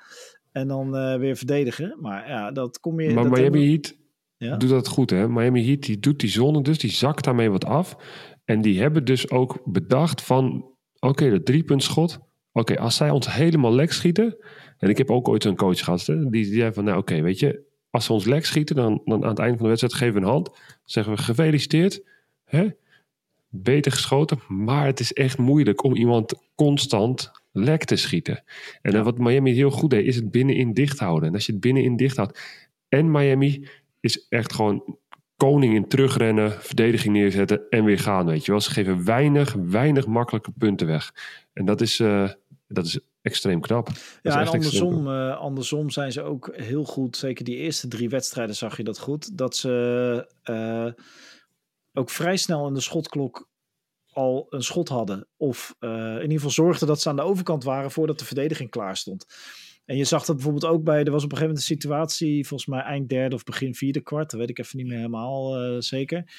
En 0.52 0.68
dan 0.68 0.97
uh, 0.97 1.16
weer 1.16 1.37
verdedigen. 1.37 1.97
Maar 2.00 2.28
ja, 2.28 2.52
dat 2.52 2.80
kom 2.80 3.00
je... 3.00 3.11
Maar 3.11 3.30
Miami 3.30 3.68
Heat 3.71 3.97
ja? 4.37 4.56
doet 4.56 4.68
dat 4.68 4.88
goed, 4.88 5.11
hè? 5.11 5.28
Miami 5.28 5.66
Heat, 5.66 5.83
die 5.83 5.99
doet 5.99 6.21
die 6.21 6.30
zone 6.30 6.62
dus, 6.62 6.78
die 6.78 6.90
zakt 6.90 7.25
daarmee 7.25 7.50
wat 7.50 7.64
af. 7.64 7.97
En 8.44 8.61
die 8.61 8.80
hebben 8.80 9.04
dus 9.04 9.30
ook 9.30 9.61
bedacht 9.64 10.23
van, 10.23 10.74
okay, 11.08 11.30
dat 11.30 11.44
driepuntschot. 11.46 12.18
Oké, 12.52 12.78
als 12.78 12.96
zij 12.96 13.11
ons 13.11 13.34
helemaal 13.34 13.75
lek 13.75 13.92
schieten... 13.92 14.37
En 14.78 14.90
ik 14.90 14.99
heb 14.99 15.11
ook 15.11 15.28
ooit 15.28 15.42
zo'n 15.42 15.56
coach 15.56 15.84
gehad, 15.84 16.06
hè, 16.06 16.30
die, 16.30 16.30
die 16.44 16.54
zei 16.54 16.73
van, 16.73 16.84
nou 16.84 16.99
oké, 16.99 17.20
weet 17.20 17.38
je... 17.38 17.73
Als 17.90 18.04
ze 18.04 18.12
ons 18.12 18.25
lek 18.25 18.44
schieten, 18.44 18.76
dan, 18.76 19.02
dan 19.04 19.23
aan 19.23 19.28
het 19.28 19.38
einde 19.38 19.54
van 19.54 19.62
de 19.62 19.68
wedstrijd 19.68 19.94
geven 19.94 20.14
we 20.14 20.20
een 20.20 20.32
hand. 20.32 20.50
Zeggen 20.84 21.14
we 21.14 21.23
gefeliciteerd 21.23 22.02
hè, 22.44 22.68
beter 23.49 23.92
geschoten. 23.92 24.38
Maar 24.49 24.87
het 24.87 25.00
is 25.00 25.12
echt 25.12 25.38
moeilijk 25.38 25.82
om 25.84 25.94
iemand 25.94 26.34
constant 26.54 27.30
lek 27.52 27.84
te 27.84 27.96
schieten. 27.96 28.42
En 28.82 28.92
ja. 28.92 29.02
wat 29.02 29.18
Miami 29.18 29.52
heel 29.52 29.70
goed 29.70 29.90
deed, 29.90 30.06
is 30.06 30.16
het 30.16 30.30
binnenin 30.30 30.73
dicht 30.73 30.99
houden. 30.99 31.28
En 31.28 31.34
als 31.34 31.46
je 31.46 31.52
het 31.52 31.61
binnenin 31.61 31.96
dicht 31.96 32.16
houdt. 32.16 32.40
En 32.88 33.11
Miami 33.11 33.68
is 34.00 34.26
echt 34.28 34.52
gewoon 34.52 34.99
koning 35.44 35.74
in 35.74 35.88
terugrennen, 35.88 36.52
verdediging 36.52 37.14
neerzetten 37.14 37.62
en 37.70 37.84
weer 37.84 37.98
gaan. 37.98 38.26
Weet 38.26 38.44
je 38.44 38.50
wel. 38.50 38.60
Ze 38.60 38.70
geven 38.70 39.04
weinig, 39.04 39.52
weinig 39.52 40.06
makkelijke 40.06 40.52
punten 40.58 40.86
weg. 40.86 41.14
En 41.52 41.64
dat 41.64 41.80
is, 41.80 41.98
uh, 41.98 42.30
dat 42.68 42.86
is 42.86 42.98
extreem 43.22 43.60
knap. 43.60 43.88
ja, 44.22 44.40
en 44.40 44.46
andersom, 44.46 45.08
uh, 45.08 45.36
andersom 45.36 45.90
zijn 45.90 46.12
ze 46.12 46.22
ook 46.22 46.50
heel 46.56 46.84
goed. 46.84 47.16
Zeker 47.16 47.44
die 47.44 47.56
eerste 47.56 47.88
drie 47.88 48.08
wedstrijden 48.08 48.54
zag 48.54 48.76
je 48.76 48.84
dat 48.84 48.98
goed. 48.98 49.38
Dat 49.38 49.56
ze 49.56 50.26
uh, 50.44 51.02
ook 51.92 52.10
vrij 52.10 52.36
snel 52.36 52.66
in 52.66 52.74
de 52.74 52.80
schotklok 52.80 53.48
al 54.12 54.46
een 54.50 54.62
schot 54.62 54.88
hadden. 54.88 55.26
Of 55.36 55.74
in 55.80 56.20
ieder 56.20 56.32
geval 56.32 56.50
zorgden 56.50 56.88
dat 56.88 57.00
ze 57.00 57.08
aan 57.08 57.16
de 57.16 57.22
overkant 57.22 57.64
waren 57.64 57.90
voordat 57.90 58.18
de 58.18 58.24
verdediging 58.24 58.70
klaar 58.70 58.96
stond. 58.96 59.26
En 59.85 59.97
je 59.97 60.05
zag 60.05 60.25
dat 60.25 60.35
bijvoorbeeld 60.35 60.73
ook 60.73 60.85
bij, 60.85 61.05
er 61.05 61.11
was 61.11 61.25
op 61.25 61.33
een 61.33 61.37
gegeven 61.37 61.55
moment 61.55 61.59
een 61.59 61.76
situatie, 61.76 62.47
volgens 62.47 62.71
mij 62.71 62.81
eind 62.81 63.09
derde 63.09 63.35
of 63.35 63.45
begin 63.45 63.75
vierde 63.75 64.00
kwart, 64.00 64.31
dat 64.31 64.41
weet 64.41 64.50
ik 64.50 64.59
even 64.59 64.79
niet 64.79 64.87
meer 64.87 64.97
helemaal 64.97 65.64
uh, 65.64 65.81
zeker. 65.81 66.33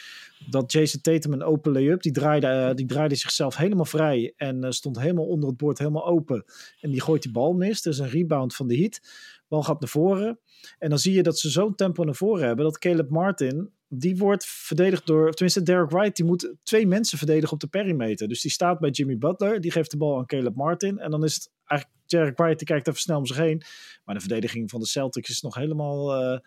Dat 0.49 0.71
Jason 0.71 1.01
Tatum 1.01 1.33
een 1.33 1.43
open 1.43 1.71
lay-up, 1.71 2.01
die 2.01 2.11
draaide, 2.11 2.47
uh, 2.47 2.73
die 2.73 2.85
draaide 2.85 3.15
zichzelf 3.15 3.55
helemaal 3.55 3.85
vrij 3.85 4.33
en 4.37 4.63
uh, 4.63 4.69
stond 4.69 4.99
helemaal 4.99 5.25
onder 5.25 5.49
het 5.49 5.57
bord, 5.57 5.77
helemaal 5.77 6.05
open. 6.05 6.45
En 6.81 6.91
die 6.91 7.01
gooit 7.01 7.21
die 7.21 7.31
bal 7.31 7.53
mis, 7.53 7.81
dus 7.81 7.97
een 7.97 8.09
rebound 8.09 8.55
van 8.55 8.67
de 8.67 8.77
Heat. 8.77 9.01
Bal 9.47 9.63
gaat 9.63 9.79
naar 9.79 9.89
voren. 9.89 10.39
En 10.79 10.89
dan 10.89 10.99
zie 10.99 11.13
je 11.13 11.23
dat 11.23 11.39
ze 11.39 11.49
zo'n 11.49 11.75
tempo 11.75 12.03
naar 12.03 12.15
voren 12.15 12.47
hebben 12.47 12.65
dat 12.65 12.77
Caleb 12.77 13.09
Martin 13.09 13.73
die 13.87 14.17
wordt 14.17 14.45
verdedigd 14.45 15.05
door, 15.05 15.31
tenminste 15.31 15.63
Derek 15.63 15.89
Wright, 15.89 16.15
die 16.15 16.25
moet 16.25 16.53
twee 16.63 16.87
mensen 16.87 17.17
verdedigen 17.17 17.53
op 17.53 17.59
de 17.59 17.67
perimeter. 17.67 18.27
Dus 18.27 18.41
die 18.41 18.51
staat 18.51 18.79
bij 18.79 18.89
Jimmy 18.89 19.17
Butler, 19.17 19.61
die 19.61 19.71
geeft 19.71 19.91
de 19.91 19.97
bal 19.97 20.17
aan 20.17 20.25
Caleb 20.25 20.55
Martin. 20.55 20.99
En 20.99 21.11
dan 21.11 21.23
is 21.23 21.33
het 21.33 21.51
eigenlijk 21.65 21.94
Derek 22.05 22.37
White 22.37 22.55
die 22.55 22.67
kijkt 22.67 22.87
even 22.87 22.99
snel 22.99 23.17
om 23.17 23.25
zich 23.25 23.37
heen. 23.37 23.61
Maar 24.03 24.15
de 24.15 24.21
verdediging 24.21 24.69
van 24.69 24.79
de 24.79 24.85
Celtics 24.87 25.29
is 25.29 25.41
nog 25.41 25.55
helemaal 25.55 26.21
uh, 26.21 26.39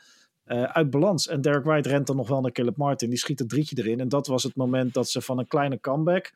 uh, 0.46 0.62
uit 0.62 0.90
balans. 0.90 1.28
En 1.28 1.40
Derek 1.40 1.64
White 1.64 1.88
rent 1.88 2.06
dan 2.06 2.16
nog 2.16 2.28
wel 2.28 2.40
naar 2.40 2.52
Caleb 2.52 2.76
Martin. 2.76 3.08
Die 3.08 3.18
schiet 3.18 3.40
een 3.40 3.48
drietje 3.48 3.76
erin. 3.78 4.00
En 4.00 4.08
dat 4.08 4.26
was 4.26 4.42
het 4.42 4.56
moment 4.56 4.94
dat 4.94 5.08
ze 5.08 5.20
van 5.20 5.38
een 5.38 5.48
kleine 5.48 5.80
comeback... 5.80 6.32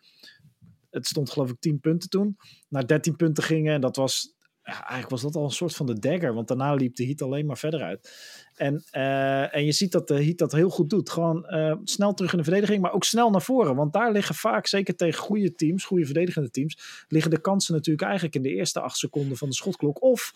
Het 0.90 1.06
stond 1.06 1.30
geloof 1.30 1.50
ik 1.50 1.60
10 1.60 1.80
punten 1.80 2.08
toen. 2.08 2.36
Naar 2.68 2.86
13 2.86 3.16
punten 3.16 3.42
gingen. 3.42 3.74
En 3.74 3.80
dat 3.80 3.96
was 3.96 4.34
eigenlijk 4.62 5.08
was 5.08 5.22
dat 5.22 5.34
al 5.34 5.44
een 5.44 5.50
soort 5.50 5.76
van 5.76 5.86
de 5.86 5.98
dagger. 5.98 6.34
Want 6.34 6.48
daarna 6.48 6.74
liep 6.74 6.96
de 6.96 7.04
Heat 7.04 7.22
alleen 7.22 7.46
maar 7.46 7.58
verder 7.58 7.82
uit. 7.82 8.12
En, 8.56 8.84
uh, 8.92 9.54
en 9.54 9.64
je 9.64 9.72
ziet 9.72 9.92
dat 9.92 10.08
de 10.08 10.24
Heat 10.24 10.38
dat 10.38 10.52
heel 10.52 10.70
goed 10.70 10.90
doet. 10.90 11.10
Gewoon 11.10 11.46
uh, 11.48 11.74
snel 11.84 12.14
terug 12.14 12.32
in 12.32 12.38
de 12.38 12.44
verdediging, 12.44 12.82
maar 12.82 12.92
ook 12.92 13.04
snel 13.04 13.30
naar 13.30 13.42
voren. 13.42 13.76
Want 13.76 13.92
daar 13.92 14.12
liggen 14.12 14.34
vaak, 14.34 14.66
zeker 14.66 14.96
tegen 14.96 15.22
goede 15.22 15.54
teams, 15.54 15.84
goede 15.84 16.04
verdedigende 16.04 16.50
teams, 16.50 17.04
liggen 17.08 17.30
de 17.30 17.40
kansen 17.40 17.74
natuurlijk 17.74 18.04
eigenlijk 18.04 18.34
in 18.34 18.42
de 18.42 18.54
eerste 18.54 18.80
acht 18.80 18.96
seconden 18.96 19.36
van 19.36 19.48
de 19.48 19.54
schotklok. 19.54 20.02
Of 20.02 20.34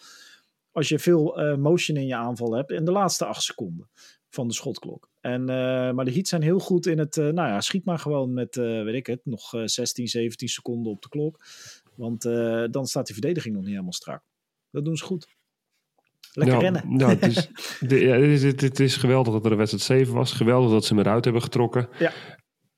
als 0.72 0.88
je 0.88 0.98
veel 0.98 1.40
uh, 1.40 1.56
motion 1.56 1.96
in 1.96 2.06
je 2.06 2.16
aanval 2.16 2.52
hebt, 2.52 2.70
in 2.70 2.84
de 2.84 2.92
laatste 2.92 3.24
acht 3.24 3.42
seconden 3.42 3.88
van 4.28 4.48
de 4.48 4.54
schotklok. 4.54 5.08
En, 5.20 5.44
maar 5.94 6.04
de 6.04 6.12
Heat 6.12 6.28
zijn 6.28 6.42
heel 6.42 6.58
goed 6.58 6.86
in 6.86 6.98
het, 6.98 7.16
nou 7.16 7.34
ja, 7.34 7.60
schiet 7.60 7.84
maar 7.84 7.98
gewoon 7.98 8.34
met, 8.34 8.54
weet 8.56 8.94
ik 8.94 9.06
het, 9.06 9.20
nog 9.24 9.52
16, 9.64 10.08
17 10.08 10.48
seconden 10.48 10.92
op 10.92 11.02
de 11.02 11.08
klok. 11.08 11.38
Want 11.96 12.24
uh, 12.24 12.64
dan 12.70 12.86
staat 12.86 13.06
die 13.06 13.14
verdediging 13.14 13.54
nog 13.54 13.62
niet 13.62 13.72
helemaal 13.72 13.92
strak. 13.92 14.22
Dat 14.70 14.84
doen 14.84 14.96
ze 14.96 15.04
goed. 15.04 15.26
Lekker 16.32 16.58
rennen. 16.58 17.00
Het, 17.08 17.26
is, 17.26 17.50
de, 17.88 18.00
ja, 18.00 18.14
het, 18.14 18.42
is, 18.42 18.62
het, 18.62 18.80
is 18.80 18.96
geweldig 18.96 19.32
dat 19.32 19.44
er 19.44 19.50
een 19.50 19.56
wedstrijd 19.56 19.84
7 19.84 20.14
was. 20.14 20.32
Geweldig 20.32 20.70
dat 20.70 20.84
ze 20.84 20.94
hem 20.94 21.02
eruit 21.02 21.24
hebben 21.24 21.42
getrokken. 21.42 21.88
Ja. 21.98 22.12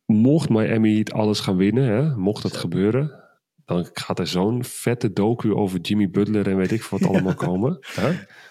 Mocht 0.07 0.49
Miami 0.49 0.95
niet 0.95 1.13
alles 1.13 1.41
gaan 1.41 1.57
winnen, 1.57 1.85
hè, 1.85 2.17
mocht 2.17 2.43
dat 2.43 2.57
gebeuren, 2.57 3.29
dan 3.69 3.89
gaat 3.93 4.19
er 4.19 4.27
zo'n 4.27 4.65
vette 4.65 5.13
docu 5.13 5.55
over 5.55 5.81
Jimmy 5.81 6.11
Butler 6.11 6.49
en 6.49 6.57
weet 6.57 6.73
ik 6.73 6.83
wat 6.83 7.05
allemaal 7.09 7.35
komen. 7.35 7.79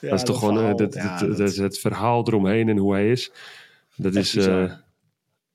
Dat 0.02 0.14
is 0.14 0.24
toch 0.24 0.40
gewoon 0.40 0.78
dat, 0.78 0.94
het 1.56 1.80
verhaal 1.80 2.28
eromheen 2.28 2.70
en 2.70 2.78
hoe 2.78 2.94
hij 2.94 3.12
is. 3.12 3.32
Dat 3.96 4.16
is 4.16 4.36
uh, 4.36 4.64
echt, 4.64 4.78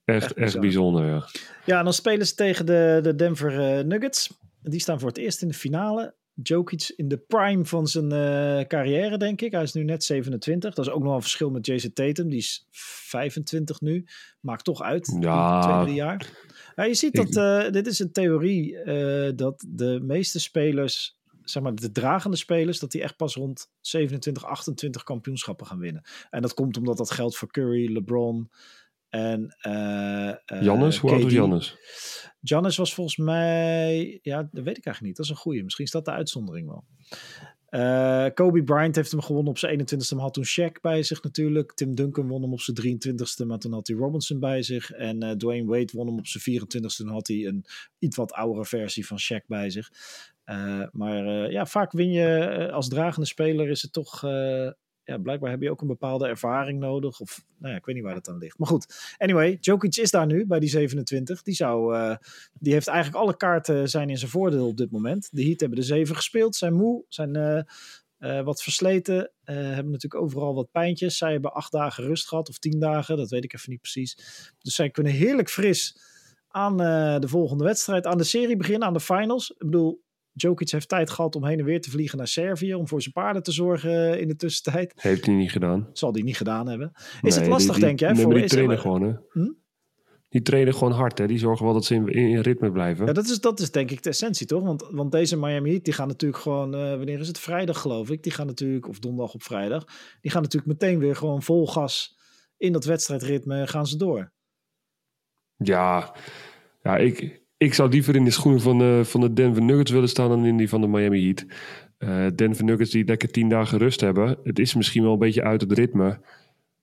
echt, 0.05 0.33
echt 0.33 0.61
bijzonder. 0.61 1.07
Ja. 1.07 1.29
ja, 1.65 1.83
dan 1.83 1.93
spelen 1.93 2.27
ze 2.27 2.35
tegen 2.35 2.67
de, 2.67 2.99
de 3.03 3.15
Denver 3.15 3.79
uh, 3.79 3.85
Nuggets. 3.85 4.41
Die 4.63 4.81
staan 4.81 4.99
voor 4.99 5.09
het 5.09 5.19
eerst 5.19 5.43
in 5.43 5.49
de 5.49 5.55
finale. 5.55 6.15
Jokic 6.35 6.93
in 6.97 7.09
de 7.09 7.19
prime 7.19 7.65
van 7.65 7.87
zijn 7.87 8.13
uh, 8.13 8.67
carrière, 8.67 9.19
denk 9.19 9.41
ik. 9.41 9.53
Hij 9.53 9.63
is 9.63 9.73
nu 9.73 9.85
net 9.85 10.05
27. 10.05 10.75
Dat 10.75 10.87
is 10.87 10.93
ook 10.93 11.03
nog 11.03 11.15
een 11.15 11.21
verschil 11.21 11.51
met 11.51 11.67
Jason 11.67 11.93
Tatum. 11.93 12.29
Die 12.29 12.39
is 12.39 12.67
25 12.71 13.81
nu. 13.81 14.07
Maakt 14.41 14.65
toch 14.65 14.83
uit. 14.83 15.17
Ja. 15.21 15.61
Twee, 15.61 15.83
drie 15.83 15.95
jaar. 15.95 16.31
Ja, 16.77 16.85
je 16.85 16.95
ziet 16.95 17.15
dat, 17.15 17.37
uh, 17.37 17.71
dit 17.71 17.87
is 17.87 17.99
een 17.99 18.13
theorie, 18.13 18.85
uh, 18.85 19.31
dat 19.37 19.65
de 19.69 20.01
meeste 20.03 20.41
spelers, 20.41 21.19
zeg 21.43 21.63
maar 21.63 21.75
de 21.75 21.93
dragende 21.93 22.37
spelers, 22.37 22.79
dat 22.79 22.91
die 22.91 23.03
echt 23.03 23.17
pas 23.17 23.35
rond 23.35 23.71
27, 23.81 24.45
28 24.45 25.03
kampioenschappen 25.03 25.67
gaan 25.67 25.79
winnen. 25.79 26.03
En 26.31 26.43
dat 26.43 26.55
komt 26.55 26.77
omdat 26.77 26.97
dat 26.97 27.11
geldt 27.11 27.37
voor 27.37 27.51
Curry, 27.51 27.93
LeBron 27.93 28.51
en 29.13 29.55
Jannes, 30.61 30.99
hoe 30.99 31.11
oud 31.11 31.25
is 31.25 31.33
Jannes? 31.33 31.77
Giannis 32.43 32.77
was 32.77 32.95
volgens 32.95 33.17
mij, 33.17 34.19
ja, 34.23 34.37
dat 34.37 34.65
weet 34.65 34.77
ik 34.77 34.87
eigenlijk 34.87 35.01
niet. 35.01 35.17
Dat 35.17 35.25
is 35.25 35.31
een 35.31 35.37
goeie. 35.37 35.63
Misschien 35.63 35.85
is 35.85 35.91
dat 35.91 36.05
de 36.05 36.11
uitzondering 36.11 36.69
wel. 36.69 36.85
Uh, 37.71 38.27
Kobe 38.35 38.63
Bryant 38.63 38.97
heeft 38.97 39.11
hem 39.11 39.21
gewonnen 39.21 39.51
op 39.51 39.59
zijn 39.59 39.81
21ste, 39.81 40.15
maar 40.15 40.23
had 40.23 40.35
toen 40.35 40.47
Shaq 40.47 40.81
bij 40.81 41.03
zich 41.03 41.23
natuurlijk. 41.23 41.75
Tim 41.75 41.95
Duncan 41.95 42.29
won 42.29 42.43
hem 42.43 42.53
op 42.53 42.61
zijn 42.61 42.77
23ste, 42.77 43.47
maar 43.47 43.59
toen 43.59 43.73
had 43.73 43.87
hij 43.87 43.97
Robinson 43.97 44.41
bij 44.41 44.63
zich. 44.63 44.91
En 44.91 45.25
uh, 45.25 45.31
Dwayne 45.31 45.67
Wade 45.67 45.93
won 45.93 46.07
hem 46.07 46.19
op 46.19 46.27
zijn 46.27 46.61
24ste, 46.61 46.97
toen 46.97 47.09
had 47.09 47.29
hij 47.29 47.47
een 47.47 47.65
iets 47.99 48.17
wat 48.17 48.33
oudere 48.33 48.65
versie 48.65 49.07
van 49.07 49.19
Shaq 49.21 49.47
bij 49.47 49.71
zich. 49.71 49.91
Uh, 50.47 50.87
maar 50.93 51.51
ja, 51.51 51.67
vaak 51.67 51.93
win 51.93 52.11
je 52.11 52.71
als 52.73 52.89
dragende 52.89 53.27
speler 53.27 53.69
is 53.69 53.83
het 53.83 53.93
toch 53.93 54.25
blijkbaar 55.19 55.51
heb 55.51 55.63
je 55.63 55.71
ook 55.71 55.81
een 55.81 55.87
bepaalde 55.87 56.27
ervaring 56.27 56.81
nodig. 56.81 57.21
Of 57.21 57.45
nou 57.59 57.73
ja, 57.73 57.79
ik 57.79 57.85
weet 57.85 57.95
niet 57.95 58.05
waar 58.05 58.15
dat 58.15 58.29
aan 58.29 58.39
ligt. 58.39 58.59
Maar 58.59 58.69
goed, 58.69 59.15
anyway, 59.19 59.59
Jokic 59.61 59.97
is 59.97 60.11
daar 60.11 60.27
nu 60.27 60.47
bij 60.47 60.61
die 60.61 60.69
27. 60.69 61.43
Die, 61.43 61.55
zou, 61.55 61.97
uh, 61.97 62.17
die 62.53 62.73
heeft 62.73 62.87
eigenlijk 62.87 63.23
alle 63.23 63.37
kaarten 63.37 63.89
zijn 63.89 64.11
in 64.11 64.19
zijn 64.19 64.31
voordeel 64.31 64.67
op 64.67 64.77
dit 64.77 64.91
moment. 64.91 65.29
De 65.33 65.45
Heat 65.45 65.61
hebben 65.61 65.79
de 65.79 65.85
7 65.85 66.17
gespeeld, 66.17 66.57
zijn 66.57 66.75
moe, 66.75 67.05
zijn 67.09 67.37
uh, 67.37 67.61
uh, 68.19 68.45
wat 68.45 68.63
versleten. 68.63 69.31
hebben 69.45 69.91
natuurlijk 69.91 70.23
overal 70.23 70.55
wat 70.55 70.71
pijntjes. 70.71 71.17
Zij 71.17 71.33
hebben 71.33 71.53
acht 71.53 71.73
dagen 71.73 72.05
rust 72.05 72.29
gehad 72.29 72.49
of 72.49 72.59
tien 72.59 72.81
dagen, 72.81 73.17
dat 73.17 73.31
weet 73.31 73.45
ik 73.45 73.55
even 73.55 73.71
niet 73.71 73.81
precies. 73.81 74.17
Dus 74.59 74.75
zij 74.75 74.91
kunnen 74.91 75.13
heerlijk 75.13 75.51
fris 75.51 75.97
aan 76.49 76.77
de 77.21 77.29
volgende 77.29 77.65
wedstrijd, 77.65 78.07
aan 78.07 78.19
de 78.19 78.25
serie 78.25 78.57
beginnen, 78.57 78.89
aan 78.89 78.93
de 78.93 79.01
finals. 79.01 79.51
Ik 79.51 79.59
bedoel, 79.59 80.03
Jokic 80.33 80.71
heeft 80.71 80.89
tijd 80.89 81.11
gehad 81.11 81.37
om 81.37 81.47
heen 81.47 81.59
en 81.59 81.65
weer 81.65 81.81
te 81.81 81.91
vliegen 81.91 82.19
naar 82.19 82.29
Servië. 82.29 82.75
Om 82.75 82.89
voor 82.89 83.03
zijn 83.03 83.15
paarden 83.15 83.43
te 83.43 83.53
zorgen 83.53 84.21
in 84.21 84.29
de 84.29 84.37
tussentijd. 84.37 84.93
Heeft 84.97 85.27
hij 85.27 85.35
niet 85.35 85.51
gedaan. 85.51 85.89
Zal 85.93 86.13
hij 86.13 86.23
niet 86.23 86.37
gedaan 86.37 86.69
hebben. 86.69 86.93
Is 86.95 87.21
nee, 87.21 87.33
het 87.33 87.47
lastig, 87.47 87.75
die, 87.75 87.85
denk? 87.85 88.01
Nee, 88.01 88.15
voor, 88.15 88.35
die 88.35 88.45
trainen 88.45 88.79
gewoon, 88.79 89.03
hè? 89.03 89.13
Hm? 89.29 89.51
Die 90.29 90.43
trainen 90.43 90.75
gewoon 90.75 90.93
hard, 90.93 91.19
hè? 91.19 91.27
Die 91.27 91.39
zorgen 91.39 91.65
wel 91.65 91.75
dat 91.75 91.85
ze 91.85 91.95
in, 91.95 92.09
in, 92.09 92.29
in 92.29 92.41
ritme 92.41 92.73
blijven. 92.73 93.07
Ja, 93.07 93.13
dat 93.13 93.25
is, 93.25 93.41
dat 93.41 93.61
is 93.61 93.71
denk 93.71 93.91
ik 93.91 94.03
de 94.03 94.09
essentie, 94.09 94.47
toch? 94.47 94.63
Want, 94.63 94.89
want 94.91 95.13
deze 95.13 95.37
Miami 95.37 95.71
Heat, 95.71 95.85
die 95.85 95.93
gaan 95.93 96.09
natuurlijk 96.09 96.43
gewoon... 96.43 96.75
Uh, 96.75 96.81
wanneer 96.81 97.21
is 97.21 97.29
het? 97.29 97.39
Vrijdag, 97.39 97.81
geloof 97.81 98.11
ik. 98.11 98.23
Die 98.23 98.33
gaan 98.33 98.47
natuurlijk... 98.47 98.89
Of 98.89 98.99
donderdag 98.99 99.35
op 99.35 99.43
vrijdag. 99.43 99.85
Die 100.21 100.31
gaan 100.31 100.43
natuurlijk 100.43 100.73
meteen 100.73 100.99
weer 100.99 101.17
gewoon 101.17 101.43
vol 101.43 101.67
gas... 101.67 102.19
in 102.57 102.73
dat 102.73 102.85
wedstrijdritme 102.85 103.67
gaan 103.67 103.87
ze 103.87 103.97
door. 103.97 104.33
Ja, 105.57 106.15
ja 106.83 106.97
ik, 106.97 107.42
ik 107.63 107.75
zou 107.75 107.91
liever 107.91 108.17
in 108.17 108.25
de 108.25 108.31
schoenen 108.31 108.61
van 108.61 108.79
de, 108.79 109.01
van 109.05 109.21
de 109.21 109.33
Denver 109.33 109.63
Nuggets 109.63 109.91
willen 109.91 110.09
staan 110.09 110.29
dan 110.29 110.45
in 110.45 110.57
die 110.57 110.69
van 110.69 110.81
de 110.81 110.87
Miami 110.87 111.25
Heat. 111.25 111.47
Uh, 111.99 112.27
Denver 112.37 112.65
Nuggets 112.65 112.91
die 112.91 113.05
lekker 113.05 113.31
tien 113.31 113.49
dagen 113.49 113.79
rust 113.79 114.01
hebben. 114.01 114.39
Het 114.45 114.59
is 114.59 114.75
misschien 114.75 115.03
wel 115.03 115.13
een 115.13 115.19
beetje 115.19 115.43
uit 115.43 115.61
het 115.61 115.73
ritme. 115.73 116.21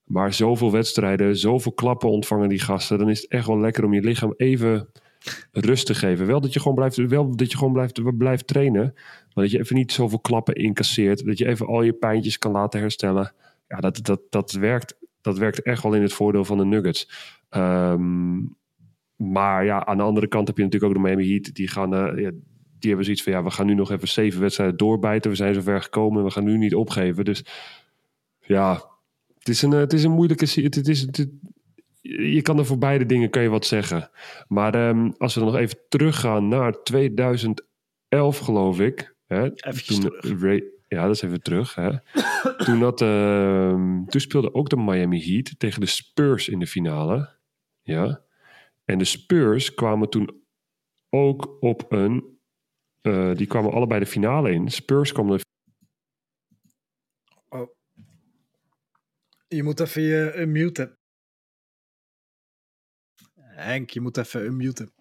Maar 0.04 0.34
zoveel 0.34 0.72
wedstrijden, 0.72 1.38
zoveel 1.38 1.72
klappen 1.72 2.10
ontvangen 2.10 2.50
die 2.50 2.60
gasten. 2.60 2.98
Dan 2.98 3.10
is 3.10 3.22
het 3.22 3.32
echt 3.32 3.48
wel 3.48 3.60
lekker 3.60 3.84
om 3.84 3.94
je 3.94 4.02
lichaam 4.02 4.34
even 4.38 4.90
rust 5.52 5.86
te 5.86 5.94
geven. 5.94 6.26
Wel 6.26 6.42
dat 6.42 6.54
je 6.54 6.60
gewoon 6.60 6.76
blijft, 6.76 6.96
wel 6.96 7.36
dat 7.36 7.52
je 7.52 7.58
gewoon 7.58 7.74
blijft, 7.74 8.18
blijft 8.18 8.48
trainen. 8.48 8.94
Maar 9.34 9.44
dat 9.44 9.52
je 9.52 9.60
even 9.60 9.76
niet 9.76 9.92
zoveel 9.92 10.20
klappen 10.20 10.56
incasseert. 10.56 11.26
Dat 11.26 11.38
je 11.38 11.48
even 11.48 11.68
al 11.68 11.82
je 11.82 11.94
pijntjes 11.94 12.38
kan 12.38 12.52
laten 12.52 12.80
herstellen. 12.80 13.34
Ja, 13.68 13.78
dat, 13.78 14.00
dat, 14.06 14.22
dat, 14.30 14.52
werkt, 14.52 14.98
dat 15.22 15.38
werkt 15.38 15.62
echt 15.62 15.84
wel 15.84 15.94
in 15.94 16.02
het 16.02 16.14
voordeel 16.14 16.46
van 16.46 16.58
de 16.58 16.66
Nuggets. 16.66 17.10
Um, 17.50 18.58
maar 19.20 19.66
ja, 19.66 19.86
aan 19.86 19.98
de 19.98 20.04
andere 20.04 20.28
kant 20.28 20.48
heb 20.48 20.58
je 20.58 20.64
natuurlijk 20.64 20.92
ook 20.92 20.98
de 21.04 21.08
Miami 21.08 21.32
Heat. 21.32 21.56
Die, 21.56 21.68
gaan, 21.68 21.94
uh, 21.94 22.24
ja, 22.24 22.32
die 22.80 22.88
hebben 22.88 23.04
zoiets 23.04 23.24
van, 23.24 23.34
ja, 23.34 23.44
we 23.44 23.52
gaan 23.52 23.66
nu 23.66 23.74
nog 23.74 23.92
even 23.92 24.08
zeven 24.08 24.42
wedstrijden 24.42 24.78
doorbijten. 24.78 25.32
We 25.32 25.38
zijn 25.38 25.54
zover 25.54 25.82
gekomen 25.82 26.24
we 26.24 26.32
gaan 26.32 26.44
nu 26.44 26.58
niet 26.58 26.76
opgeven. 26.76 27.26
Dus 27.26 27.46
ja, 28.40 28.84
het 29.38 29.48
is 29.48 29.62
een, 29.62 29.72
het 29.72 29.94
is 29.94 30.04
een 30.04 30.12
moeilijke... 30.12 30.62
Het, 30.62 30.88
is, 30.88 31.02
het, 31.02 31.30
je 32.02 32.42
kan 32.42 32.58
er 32.58 32.66
voor 32.66 32.78
beide 32.78 33.06
dingen 33.06 33.30
kan 33.30 33.42
je 33.42 33.50
wat 33.50 33.66
zeggen. 33.66 34.10
Maar 34.48 34.88
um, 34.90 35.14
als 35.18 35.34
we 35.34 35.40
dan 35.40 35.50
nog 35.52 35.60
even 35.60 35.78
teruggaan 35.90 36.48
naar 36.48 36.84
2011, 36.84 37.64
geloof 38.38 38.80
ik. 38.80 39.16
Hè, 39.26 39.56
toen, 39.86 40.14
Ray, 40.40 40.64
ja, 40.88 41.06
dat 41.06 41.16
is 41.16 41.22
even 41.22 41.42
terug. 41.42 41.76
Hè. 41.76 41.90
toen, 42.66 42.82
uh, 42.82 44.06
toen 44.06 44.22
speelde 44.22 44.54
ook 44.54 44.70
de 44.70 44.78
Miami 44.78 45.24
Heat 45.24 45.60
tegen 45.60 45.80
de 45.80 45.86
Spurs 45.86 46.50
in 46.50 46.60
de 46.60 46.68
finale. 46.68 47.30
Ja. 47.82 48.28
En 48.90 48.98
de 48.98 49.06
Spurs 49.06 49.74
kwamen 49.74 50.10
toen 50.10 50.44
ook 51.10 51.58
op 51.64 51.92
een. 51.92 52.40
Uh, 53.02 53.36
die 53.36 53.48
kwamen 53.48 53.72
allebei 53.72 54.00
de 54.00 54.06
finale 54.06 54.52
in. 54.52 54.72
Spurs 54.72 55.12
kwam 55.12 55.28
de. 55.28 55.40
Oh. 57.50 57.70
Je 59.48 59.64
moet 59.64 59.80
even 59.80 60.02
je 60.02 60.34
unmuten. 60.36 60.98
Henk, 63.36 63.90
je 63.90 64.02
moet 64.02 64.18
even 64.18 64.46
unmuten. 64.46 64.94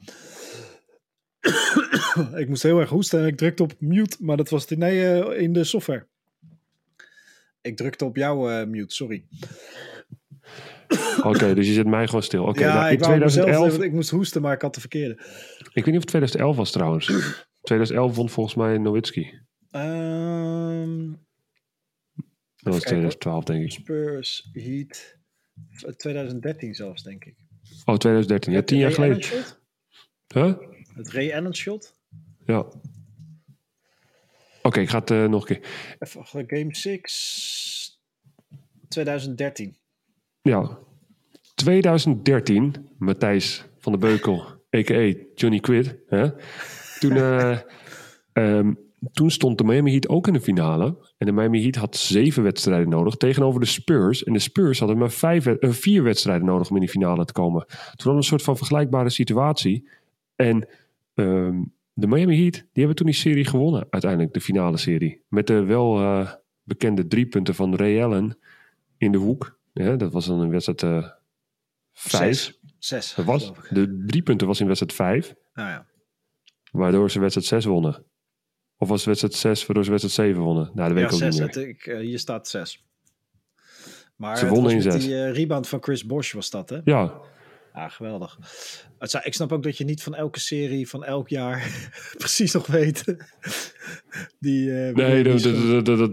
ik 2.43 2.49
moest 2.49 2.63
heel 2.63 2.81
erg 2.81 2.91
hoesten 2.91 3.21
en 3.21 3.27
ik 3.27 3.37
drukte 3.37 3.63
op 3.63 3.81
mute, 3.81 4.17
maar 4.21 4.37
dat 4.37 4.49
was 4.49 4.67
de, 4.67 4.77
nee, 4.77 5.37
in 5.37 5.53
de 5.53 5.65
software. 5.65 6.07
Ik 7.61 7.77
drukte 7.77 8.05
op 8.05 8.17
jouw 8.17 8.67
mute, 8.67 8.95
sorry. 8.95 9.27
Oké, 11.19 11.29
okay, 11.29 11.55
dus 11.55 11.67
je 11.67 11.73
zet 11.73 11.87
mij 11.87 12.07
gewoon 12.07 12.23
stil. 12.23 12.43
Oké, 12.43 12.51
okay, 12.51 12.65
ja, 12.65 12.75
nou, 12.75 12.93
in 12.93 12.99
2011... 12.99 13.63
Mezelf, 13.63 13.83
ik 13.85 13.93
moest 13.93 14.11
hoesten, 14.11 14.43
maar 14.43 14.55
ik 14.55 14.63
had 14.63 14.75
de 14.75 14.81
verkeerde. 14.81 15.15
Ik 15.73 15.85
weet 15.85 15.87
niet 15.87 15.97
of 15.97 16.01
het 16.01 16.07
2011 16.07 16.57
was 16.57 16.71
trouwens. 16.71 17.07
2011 17.63 18.17
won 18.17 18.29
volgens 18.29 18.55
mij 18.55 18.79
Nowitzki. 18.79 19.41
Um, 19.73 21.27
dat 22.57 22.75
was 22.75 22.83
2012, 22.83 23.45
denk 23.45 23.65
ik. 23.65 23.71
Spurs, 23.71 24.49
Heat. 24.53 25.17
2013 25.97 26.75
zelfs, 26.75 27.03
denk 27.03 27.25
ik. 27.25 27.37
Oh, 27.85 27.97
2013. 27.97 28.53
Ja, 28.53 28.63
tien 28.63 28.79
jaar 28.79 28.93
geleden. 28.93 29.45
Huh? 30.35 30.55
Het 30.95 31.11
Ray 31.11 31.33
Allen 31.33 31.55
shot? 31.55 31.95
Ja. 32.47 32.59
Oké, 32.59 32.77
okay, 34.63 34.83
ik 34.83 34.89
ga 34.89 34.99
het 34.99 35.11
uh, 35.11 35.27
nog 35.27 35.49
een 35.49 35.61
keer. 35.61 35.69
Even, 35.99 36.45
game 36.47 36.75
6. 36.75 38.01
2013. 38.89 39.77
Ja, 40.43 40.79
2013, 41.55 42.75
Matthijs 42.99 43.65
van 43.79 43.93
der 43.93 44.01
Beukel, 44.01 44.45
a.k.a. 44.77 45.15
Johnny 45.35 45.61
Quid. 45.61 45.97
Hè? 46.07 46.31
Toen, 46.99 47.17
uh, 47.17 47.59
um, 48.33 48.79
toen 49.13 49.31
stond 49.31 49.59
de 49.59 49.65
Miami 49.65 49.91
Heat 49.91 50.09
ook 50.09 50.27
in 50.27 50.33
de 50.33 50.41
finale. 50.41 50.97
En 51.19 51.27
de 51.27 51.33
Miami 51.33 51.63
Heat 51.63 51.75
had 51.75 51.97
zeven 51.97 52.43
wedstrijden 52.43 52.89
nodig 52.89 53.15
tegenover 53.15 53.61
de 53.61 53.67
Spurs. 53.67 54.25
En 54.25 54.33
de 54.33 54.39
Spurs 54.39 54.79
hadden 54.79 54.99
maar 54.99 55.11
vijf, 55.11 55.47
uh, 55.47 55.71
vier 55.71 56.03
wedstrijden 56.03 56.47
nodig 56.47 56.69
om 56.69 56.75
in 56.75 56.81
die 56.81 56.91
finale 56.91 57.25
te 57.25 57.33
komen. 57.33 57.67
Toen 57.95 58.13
we 58.13 58.19
een 58.19 58.25
soort 58.25 58.43
van 58.43 58.57
vergelijkbare 58.57 59.11
situatie. 59.11 59.89
En 60.37 60.69
ehm, 61.15 61.63
de 61.93 62.07
Miami 62.07 62.43
Heat, 62.43 62.53
die 62.55 62.69
hebben 62.73 62.97
toen 62.97 63.07
die 63.07 63.15
serie 63.15 63.45
gewonnen. 63.45 63.87
Uiteindelijk, 63.91 64.33
de 64.33 64.41
finale 64.41 64.77
serie. 64.77 65.23
Met 65.29 65.47
de 65.47 65.65
wel 65.65 66.01
uh, 66.01 66.31
bekende 66.63 67.07
drie 67.07 67.27
punten 67.27 67.55
van 67.55 67.77
Ray 67.77 68.03
Allen 68.03 68.39
in 68.99 69.13
de 69.13 69.19
hoek. 69.19 69.58
Ja, 69.85 69.97
dat 69.97 70.13
was 70.13 70.27
dan 70.27 70.41
een 70.41 70.51
wedstrijd 70.51 70.83
uh, 70.83 71.09
vijf. 71.93 72.37
Zes. 72.37 72.59
Zes 72.79 73.15
dat 73.15 73.25
was, 73.25 73.53
de 73.71 74.05
drie 74.07 74.23
punten 74.23 74.47
was 74.47 74.61
in 74.61 74.67
wedstrijd 74.67 74.93
vijf. 74.93 75.35
Nou 75.55 75.69
ja. 75.69 75.87
Waardoor 76.71 77.11
ze 77.11 77.21
wedstrijd 77.21 77.47
6 77.47 77.65
wonnen. 77.65 78.05
Of 78.77 78.89
was 78.89 78.99
het 78.99 79.07
wedstrijd 79.07 79.35
6 79.35 79.67
waardoor 79.67 79.85
ze 79.85 79.91
wedstrijd 79.91 80.29
7 80.29 80.43
wonnen? 80.43 80.71
Nou, 80.75 80.89
dat 80.89 80.93
weet 80.93 80.99
ja, 80.99 81.07
ik 81.07 81.13
ook 81.13 81.19
zes, 81.19 81.41
niet 81.41 81.55
meer. 81.57 81.69
ik, 81.69 81.87
uh, 81.87 81.99
hier 81.99 82.19
staat 82.19 82.49
6. 82.49 82.87
Maar 84.17 84.39
Ze 84.39 84.49
wonnen 84.49 84.71
in 84.71 84.77
met 84.77 84.93
zes. 84.93 85.05
die 85.05 85.15
uh, 85.15 85.33
rebound 85.33 85.69
van 85.69 85.83
Chris 85.83 86.07
Bosch 86.07 86.33
was 86.33 86.51
dat, 86.51 86.69
hè? 86.69 86.81
Ja, 86.85 87.21
Ja, 87.75 87.89
geweldig. 87.89 88.39
Ik 89.23 89.35
snap 89.35 89.53
ook 89.53 89.63
dat 89.63 89.77
je 89.77 89.85
niet 89.85 90.03
van 90.03 90.15
elke 90.15 90.41
serie 90.41 90.89
van 90.89 91.05
elk 91.05 91.29
jaar 91.29 91.89
precies 92.19 92.53
nog 92.53 92.67
weet. 92.67 93.05
Die, 94.41 94.87
eh, 94.87 94.95
nee, 94.95 95.23
dat, 95.23 95.43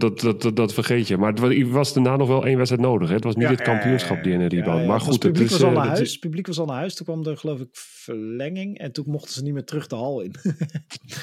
dat, 0.20 0.40
dat, 0.42 0.56
dat, 0.56 0.74
vergeet 0.74 1.08
je. 1.08 1.16
Maar 1.16 1.32
het 1.32 1.68
was, 1.68 1.92
daarna 1.92 2.16
nog 2.16 2.28
wel 2.28 2.46
één 2.46 2.56
wedstrijd 2.56 2.84
nodig. 2.86 3.08
Hè? 3.08 3.14
Het 3.14 3.24
was 3.24 3.34
niet 3.34 3.44
Ja, 3.44 3.50
het 3.50 3.62
kampioenschap 3.62 4.22
die 4.22 4.32
in 4.32 4.40
ja, 4.40 4.46
rebound. 4.48 4.80
ja, 4.80 4.86
maar 4.86 5.00
goed, 5.00 5.12
het 5.12 5.22
publiek 5.22 5.46
is, 5.46 5.52
was 5.52 5.62
al 5.62 5.68
eh, 5.68 5.74
naar 5.76 5.86
huis. 5.86 6.00
is- 6.00 6.18
publiek 6.18 6.46
was 6.46 6.58
al 6.58 6.66
naar 6.66 6.76
huis. 6.76 6.94
Toen 6.94 7.06
kwam 7.06 7.26
er 7.26 7.36
geloof 7.36 7.60
ik 7.60 7.68
verlenging. 7.72 8.78
En 8.78 8.92
toen 8.92 9.04
mochten 9.08 9.32
ze 9.34 9.42
niet 9.42 9.52
meer 9.52 9.64
terug 9.64 9.86
de 9.86 9.94
hal 9.94 10.20
in. 10.20 10.34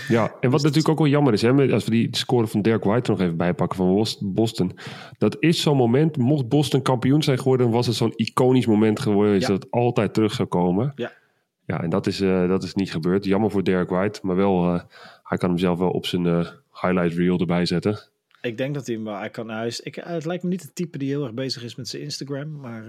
Ja, 0.07 0.35
en 0.39 0.49
wat 0.49 0.61
natuurlijk 0.61 0.89
ook 0.89 0.97
wel 0.97 1.07
jammer 1.07 1.33
is, 1.33 1.41
hè, 1.41 1.71
als 1.71 1.83
we 1.85 1.91
die 1.91 2.07
score 2.11 2.47
van 2.47 2.61
Dirk 2.61 2.83
White 2.83 3.11
nog 3.11 3.19
even 3.21 3.37
bijpakken 3.37 3.77
van 3.77 3.93
Bos- 3.95 4.17
Boston. 4.21 4.77
Dat 5.17 5.35
is 5.39 5.61
zo'n 5.61 5.77
moment, 5.77 6.17
mocht 6.17 6.47
Boston 6.49 6.81
kampioen 6.81 7.23
zijn 7.23 7.37
geworden, 7.37 7.69
was 7.69 7.87
het 7.87 7.95
zo'n 7.95 8.13
iconisch 8.15 8.65
moment 8.65 8.99
geworden, 8.99 9.35
is 9.35 9.41
Ja. 9.41 9.47
dat 9.47 9.67
altijd 9.71 10.13
terug 10.13 10.22
zou 10.31 10.47
komen. 10.47 10.91
Ja. 10.95 11.11
Ja, 11.65 11.81
en 11.83 11.89
dat 11.89 12.07
is, 12.07 12.21
eh, 12.21 12.47
dat 12.47 12.63
is 12.63 12.73
niet 12.73 12.91
gebeurd. 12.91 13.25
Jammer 13.25 13.51
voor 13.51 13.63
Dirk 13.63 13.89
White, 13.89 14.19
maar 14.23 14.35
wel, 14.35 14.73
eh, 14.73 14.81
hij 15.23 15.37
kan 15.37 15.49
hem 15.49 15.57
zelf 15.57 15.79
wel 15.79 15.89
op 15.89 16.05
zijn 16.05 16.25
eh, 16.25 16.49
highlight 16.71 17.17
reel 17.17 17.39
erbij 17.39 17.65
zetten. 17.65 17.99
ik 18.41 18.57
denk 18.57 18.73
dat 18.73 18.85
hij 18.85 18.95
hem 18.95 19.03
wel... 19.03 19.17
Hij 19.17 19.29
kan 19.29 19.49
huis. 19.49 19.79
Ik, 19.79 19.95
het 19.95 20.25
lijkt 20.25 20.43
me 20.43 20.49
niet 20.49 20.61
het 20.61 20.75
type 20.75 20.97
die 20.97 21.09
heel 21.09 21.23
erg 21.23 21.33
bezig 21.33 21.63
is 21.63 21.75
met 21.75 21.87
zijn 21.87 22.01
Instagram. 22.01 22.59
Maar 22.59 22.83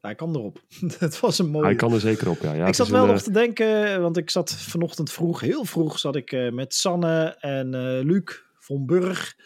hij 0.00 0.14
kan 0.14 0.34
erop. 0.34 0.62
het 0.98 1.20
was 1.20 1.38
een 1.38 1.50
mooie... 1.50 1.64
Hij 1.64 1.74
kan 1.74 1.92
er 1.92 2.00
zeker 2.00 2.28
op, 2.28 2.38
ja. 2.40 2.52
ja 2.52 2.66
ik 2.66 2.74
zat 2.74 2.88
wel 2.88 3.02
een, 3.02 3.08
nog 3.08 3.22
te 3.22 3.32
denken, 3.32 4.00
want 4.00 4.16
ik 4.16 4.30
zat 4.30 4.52
vanochtend 4.52 5.12
vroeg, 5.12 5.40
heel 5.40 5.64
vroeg, 5.64 5.98
zat 5.98 6.16
ik 6.16 6.50
met 6.52 6.74
Sanne 6.74 7.36
en 7.40 7.70
Luc 8.04 8.42
von 8.58 8.86
Burg 8.86 9.36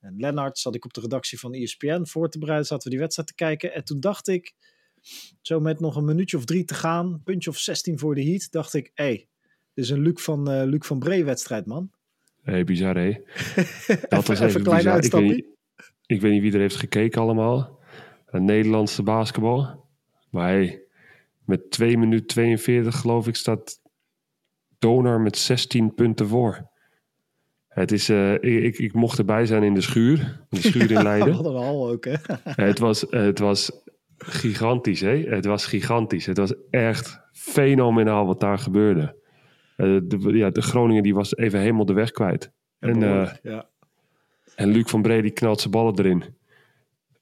en 0.00 0.14
Lennart 0.16 0.58
zat 0.58 0.74
ik 0.74 0.84
op 0.84 0.92
de 0.92 1.00
redactie 1.00 1.38
van 1.38 1.54
ESPN 1.54 2.04
voor 2.04 2.28
te 2.28 2.38
bereiden, 2.38 2.66
zaten 2.66 2.84
we 2.84 2.90
die 2.90 3.00
wedstrijd 3.00 3.28
te 3.28 3.34
kijken. 3.34 3.74
En 3.74 3.84
toen 3.84 4.00
dacht 4.00 4.28
ik, 4.28 4.54
zo 5.40 5.60
met 5.60 5.80
nog 5.80 5.96
een 5.96 6.04
minuutje 6.04 6.36
of 6.36 6.44
drie 6.44 6.64
te 6.64 6.74
gaan, 6.74 7.20
puntje 7.24 7.50
of 7.50 7.58
16 7.58 7.98
voor 7.98 8.14
de 8.14 8.24
heat, 8.24 8.50
dacht 8.50 8.74
ik, 8.74 8.90
hé, 8.94 9.04
hey, 9.04 9.28
dit 9.74 9.84
is 9.84 9.90
een 9.90 10.00
Luc 10.00 10.22
van, 10.22 10.50
eh 10.50 10.62
Luc 10.64 10.86
van 10.86 10.98
Bree 10.98 11.24
wedstrijd, 11.24 11.66
man. 11.66 11.90
hey, 12.42 12.64
bizar, 12.64 12.94
hè? 12.94 13.06
even, 13.06 13.98
Dat 14.08 14.26
was 14.26 14.40
even 14.40 14.60
een 14.60 14.66
klein 14.66 14.84
bizar. 14.84 15.04
Ik 15.04 15.12
weet, 15.12 15.36
niet, 15.36 15.46
ik 16.06 16.20
weet 16.20 16.32
niet 16.32 16.42
wie 16.42 16.52
er 16.52 16.60
heeft 16.60 16.76
gekeken 16.76 17.20
allemaal. 17.20 17.78
Het 18.26 18.42
Nederlandse 18.42 19.02
basketbal. 19.02 19.84
Maar 20.30 20.48
hey, 20.48 20.82
met 21.44 21.70
2 21.70 21.98
minuten 21.98 22.26
42 22.26 22.96
geloof 22.96 23.26
ik 23.28 23.36
staat 23.36 23.80
Donar 24.78 25.20
met 25.20 25.36
16 25.36 25.94
punten 25.94 26.28
voor. 26.28 26.70
Het 27.68 27.92
is, 27.92 28.08
eh, 28.08 28.32
ik, 28.32 28.42
ik, 28.42 28.78
ik 28.78 28.92
mocht 28.92 29.18
erbij 29.18 29.46
zijn 29.46 29.62
in 29.62 29.74
de 29.74 29.80
schuur. 29.80 30.18
In 30.50 30.60
de 30.60 30.68
schuur 30.68 30.90
in 30.90 30.96
We 30.96 31.02
Leiden. 31.02 31.32
hadden 31.32 31.52
we 31.52 31.58
al 31.58 31.90
ook, 31.90 32.04
hè. 32.04 32.14
het, 32.66 32.78
was, 32.78 33.04
het 33.10 33.38
was 33.38 33.72
gigantisch, 34.18 35.00
hè? 35.00 35.22
Het 35.22 35.44
was 35.44 35.66
gigantisch. 35.66 36.26
Het 36.26 36.38
was 36.38 36.54
echt 36.70 37.20
fenomenaal 37.32 38.26
wat 38.26 38.40
daar 38.40 38.58
gebeurde. 38.58 39.16
Eh, 39.76 39.98
de, 40.02 40.18
ja, 40.32 40.50
de 40.50 40.62
Groningen 40.62 41.02
die 41.02 41.14
was 41.14 41.36
even 41.36 41.60
helemaal 41.60 41.84
de 41.84 41.92
weg 41.92 42.10
kwijt. 42.10 42.52
En, 42.78 43.02
eh, 43.02 43.30
ja. 43.42 43.68
en 44.54 44.68
Luc 44.68 44.90
van 44.90 45.02
Bree 45.02 45.22
die 45.22 45.30
knalt 45.30 45.60
zijn 45.60 45.72
ballen 45.72 45.98
erin. 45.98 46.24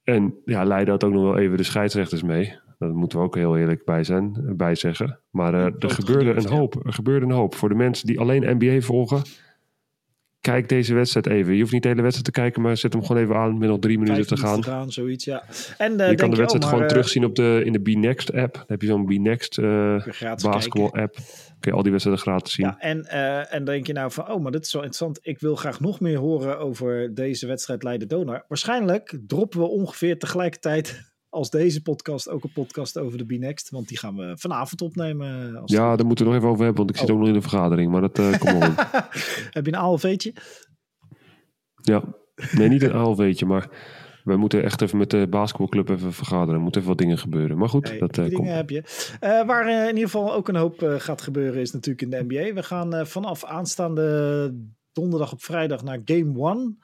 En 0.04 0.34
ja, 0.44 0.64
Leiden 0.64 0.92
had 0.92 1.04
ook 1.04 1.12
nog 1.12 1.22
wel 1.22 1.38
even 1.38 1.56
de 1.56 1.62
scheidsrechters 1.62 2.22
mee. 2.22 2.58
Daar 2.78 2.94
moeten 2.94 3.18
we 3.18 3.24
ook 3.24 3.34
heel 3.34 3.56
eerlijk 3.58 3.84
bij, 3.84 4.04
zijn, 4.04 4.52
bij 4.56 4.74
zeggen. 4.74 5.20
Maar 5.30 5.54
eh, 5.54 5.64
er 5.78 5.90
gebeurde 5.90 6.34
een 6.34 6.48
hoop. 6.48 6.86
Er 6.86 6.92
gebeurde 6.92 7.26
een 7.26 7.32
hoop. 7.32 7.54
Voor 7.54 7.68
de 7.68 7.74
mensen 7.74 8.06
die 8.06 8.20
alleen 8.20 8.56
NBA 8.56 8.80
volgen, 8.80 9.22
kijk 10.44 10.68
deze 10.68 10.94
wedstrijd 10.94 11.26
even. 11.26 11.54
Je 11.54 11.60
hoeft 11.60 11.72
niet 11.72 11.82
de 11.82 11.88
hele 11.88 12.02
wedstrijd 12.02 12.34
te 12.34 12.40
kijken, 12.40 12.62
maar 12.62 12.76
zet 12.76 12.92
hem 12.92 13.04
gewoon 13.04 13.22
even 13.22 13.36
aan 13.36 13.58
met 13.58 13.68
nog 13.68 13.78
drie 13.78 13.98
minuten 13.98 14.26
te 14.26 14.36
gaan. 14.36 14.60
minuten 14.60 14.92
zoiets, 14.92 15.24
ja. 15.24 15.44
En 15.78 15.92
uh, 15.92 15.98
je 15.98 16.04
denk 16.04 16.18
kan 16.18 16.30
de 16.30 16.34
je, 16.34 16.40
wedstrijd 16.40 16.64
oh, 16.64 16.70
gewoon 16.70 16.84
eh, 16.84 16.90
terugzien 16.90 17.24
op 17.24 17.34
de, 17.34 17.62
in 17.64 17.72
de 17.72 17.80
B-Next 17.80 18.32
app. 18.32 18.54
Dan 18.54 18.64
heb 18.66 18.80
je 18.80 18.86
zo'n 18.86 19.06
B-Next 19.06 19.58
eh 19.58 20.06
basketball 20.42 20.90
kijken. 20.90 21.02
app. 21.02 21.14
Kun 21.60 21.70
je 21.70 21.76
al 21.76 21.82
die 21.82 21.90
wedstrijden 21.90 22.24
gratis 22.24 22.52
zien. 22.52 22.66
Ja, 22.66 22.78
en, 22.78 23.04
eh, 23.04 23.54
en 23.54 23.64
denk 23.64 23.86
je 23.86 23.92
nou 23.92 24.12
van, 24.12 24.30
oh, 24.30 24.42
maar 24.42 24.52
dit 24.52 24.64
is 24.64 24.70
zo 24.70 24.76
interessant. 24.76 25.18
Ik 25.22 25.40
wil 25.40 25.56
graag 25.56 25.80
nog 25.80 26.00
meer 26.00 26.18
horen 26.18 26.58
over 26.58 27.14
deze 27.14 27.46
wedstrijd 27.46 27.82
Leiden-Donar. 27.82 28.44
Waarschijnlijk 28.48 29.18
droppen 29.26 29.60
we 29.60 29.66
ongeveer 29.66 30.18
tegelijkertijd 30.18 31.13
als 31.34 31.50
deze 31.50 31.82
podcast 31.82 32.28
ook 32.28 32.44
een 32.44 32.52
podcast 32.52 32.98
over 32.98 33.18
de 33.18 33.24
B-Next. 33.24 33.70
Want 33.70 33.88
die 33.88 33.98
gaan 33.98 34.16
we 34.16 34.32
vanavond 34.36 34.80
opnemen. 34.82 35.56
Als 35.56 35.72
Ja, 35.72 35.96
daar 35.96 36.06
moeten 36.06 36.24
we 36.24 36.30
nog 36.30 36.40
even 36.40 36.52
over 36.52 36.64
hebben, 36.64 36.84
want 36.84 36.94
ik 36.94 37.00
zit 37.00 37.08
Oh. 37.10 37.14
ook 37.14 37.20
nog 37.20 37.28
in 37.28 37.34
de 37.34 37.48
vergadering. 37.48 37.90
Maar 37.90 38.00
dat 38.00 38.18
eh 38.18 38.38
komt 38.38 38.58
wel. 38.58 38.74
Heb 39.56 39.66
je 39.66 39.72
een 39.72 39.74
ALV'tje? 39.74 40.32
Ja, 41.82 42.02
nee, 42.52 42.68
niet 42.68 42.82
een 42.82 42.92
ALV'tje, 42.92 43.46
maar 43.46 43.68
we 44.24 44.36
moeten 44.36 44.62
echt 44.62 44.82
even 44.82 44.98
met 44.98 45.10
de 45.10 45.26
basketbalclub 45.28 45.88
even 45.88 46.12
vergaderen. 46.12 46.54
Er 46.54 46.60
moeten 46.60 46.80
even 46.80 46.92
wat 46.92 47.00
dingen 47.02 47.18
gebeuren. 47.18 47.58
Maar 47.58 47.68
goed, 47.68 47.88
Hey, 47.88 47.98
dat 47.98 48.18
eh, 48.18 48.24
die 48.24 48.32
komt. 48.32 48.36
dingen 48.46 48.56
heb 48.56 48.70
je. 48.70 48.82
Eh, 49.20 49.46
waar 49.46 49.66
eh, 49.66 49.80
in 49.82 49.94
ieder 49.94 50.10
geval 50.10 50.34
ook 50.34 50.48
een 50.48 50.56
hoop 50.56 50.82
eh, 50.82 50.94
gaat 51.00 51.22
gebeuren 51.22 51.60
is 51.60 51.72
natuurlijk 51.72 52.02
in 52.02 52.10
de 52.10 52.24
NBA. 52.34 52.54
We 52.54 52.62
gaan 52.62 52.94
eh, 52.94 53.04
vanaf 53.04 53.44
aanstaande 53.44 54.54
donderdag 54.92 55.32
op 55.32 55.42
vrijdag 55.42 55.82
naar 55.82 56.00
Game 56.04 56.48
1. 56.54 56.78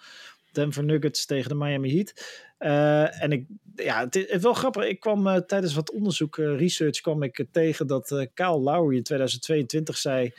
Denver 0.53 0.85
Nuggets 0.85 1.27
tegen 1.27 1.49
de 1.49 1.55
Miami 1.55 1.95
Heat. 1.95 2.13
Eh, 2.61 3.23
en 3.23 3.33
ik, 3.33 3.47
ja, 3.75 4.01
het 4.05 4.17
is 4.17 4.43
wel 4.43 4.53
grappig. 4.53 4.85
Ik 4.85 5.01
kwam 5.01 5.27
eh, 5.27 5.37
tijdens 5.37 5.75
wat 5.75 5.93
onderzoek, 5.93 6.39
eh, 6.39 6.57
research, 6.59 7.01
kwam 7.01 7.23
ik 7.23 7.47
tegen 7.53 7.87
dat 7.87 8.29
Kyle 8.35 8.59
Lowry 8.59 8.97
in 8.97 9.03
2022 9.03 9.97
zei: 9.97 10.33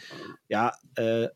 Ja, 0.46 0.80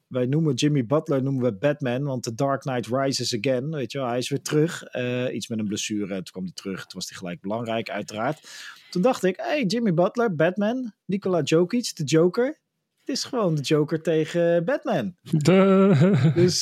wij 0.08 0.26
noemen 0.26 0.54
Jimmy 0.54 0.86
Butler 0.86 1.24
noemen 1.24 1.43
we 1.43 1.54
Batman, 1.54 2.04
want 2.04 2.24
The 2.24 2.36
Dark 2.36 2.62
Knight 2.62 2.88
rises 2.88 3.36
again. 3.38 3.69
Weet 3.69 3.91
je 3.91 3.98
wel, 3.98 4.08
hij 4.08 4.17
is 4.17 4.30
weer 4.30 4.41
terug. 4.41 4.84
Iets 5.32 5.48
met 5.48 5.60
een 5.60 5.67
blessure. 5.67 6.08
Toen 6.08 6.24
kwam 6.24 6.43
hij 6.43 6.54
terug. 6.54 6.80
Toen 6.86 7.00
was 7.00 7.10
hij 7.10 7.17
gelijk 7.17 7.41
belangrijk, 7.41 7.89
uiteraard. 7.89 8.48
Toen 8.89 9.02
dacht 9.02 9.24
ik: 9.24 9.36
Hey, 9.38 9.63
Jimmy 9.63 9.93
Butler, 9.93 10.36
Batman, 10.36 10.93
Nikola 11.06 11.41
Jokic, 11.41 11.95
de 11.95 12.04
Joker. 12.04 12.60
Het 13.00 13.15
is 13.15 13.24
gewoon 13.24 13.56
de 13.56 13.62
Joker 13.62 14.02
tegen 14.02 14.65
Batman. 14.65 15.15
Dus 16.36 16.62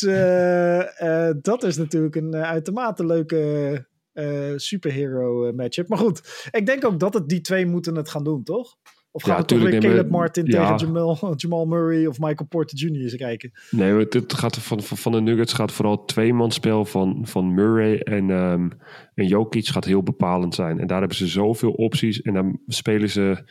dat 1.42 1.64
is 1.64 1.78
natuurlijk 1.78 2.16
een 2.16 2.36
uitermate 2.36 3.06
leuke 3.06 3.92
eh 4.14 4.54
superhero 4.56 5.46
eh, 5.46 5.54
matchup. 5.54 5.88
Maar 5.88 5.98
goed, 5.98 6.48
ik 6.52 6.66
denk 6.66 6.86
ook 6.86 7.00
dat 7.00 7.14
het 7.14 7.30
die 7.30 7.42
twee 7.42 7.66
moeten 7.66 7.96
het 7.96 8.10
gaan 8.10 8.24
doen, 8.24 8.44
toch? 8.44 8.76
Of 9.16 9.24
gaan 9.24 9.36
Ja, 9.36 9.40
we 9.42 9.46
toch 9.46 9.62
weer 9.62 9.80
Caleb 9.80 10.10
Martin 10.10 10.46
ja. 10.46 10.76
tegen 10.76 10.88
Jamal, 10.88 11.18
Jamal 11.36 11.66
Murray 11.66 12.06
of 12.06 12.20
Michael 12.20 12.48
Porter 12.48 12.78
Jr. 12.78 13.02
eens 13.02 13.16
kijken? 13.16 13.52
Nee, 13.70 14.08
dit 14.08 14.34
gaat 14.34 14.58
van, 14.58 14.82
van, 14.82 14.98
van 14.98 15.12
de 15.12 15.22
Nuggets 15.22 15.54
gaat 15.54 15.72
vooral 15.72 16.06
tweemansspel 16.06 16.86
van, 16.86 17.22
van 17.28 17.54
Murray 17.54 18.00
en, 18.00 18.30
ehm 18.30 18.70
en 19.14 19.28
Jokic 19.28 19.68
gaat 19.68 19.86
heel 19.86 20.04
bepalend 20.04 20.56
zijn. 20.56 20.80
En 20.80 20.88
daar 20.88 21.00
hebben 21.00 21.18
ze 21.18 21.28
zoveel 21.28 21.72
opties 21.72 22.22
en 22.22 22.34
dan 22.34 22.60
spelen 22.68 23.10
ze 23.10 23.44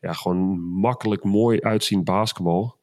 ja, 0.00 0.12
gewoon 0.12 0.60
makkelijk 0.60 1.24
mooi 1.24 1.60
uitzien 1.60 2.04
basketbal. 2.04 2.76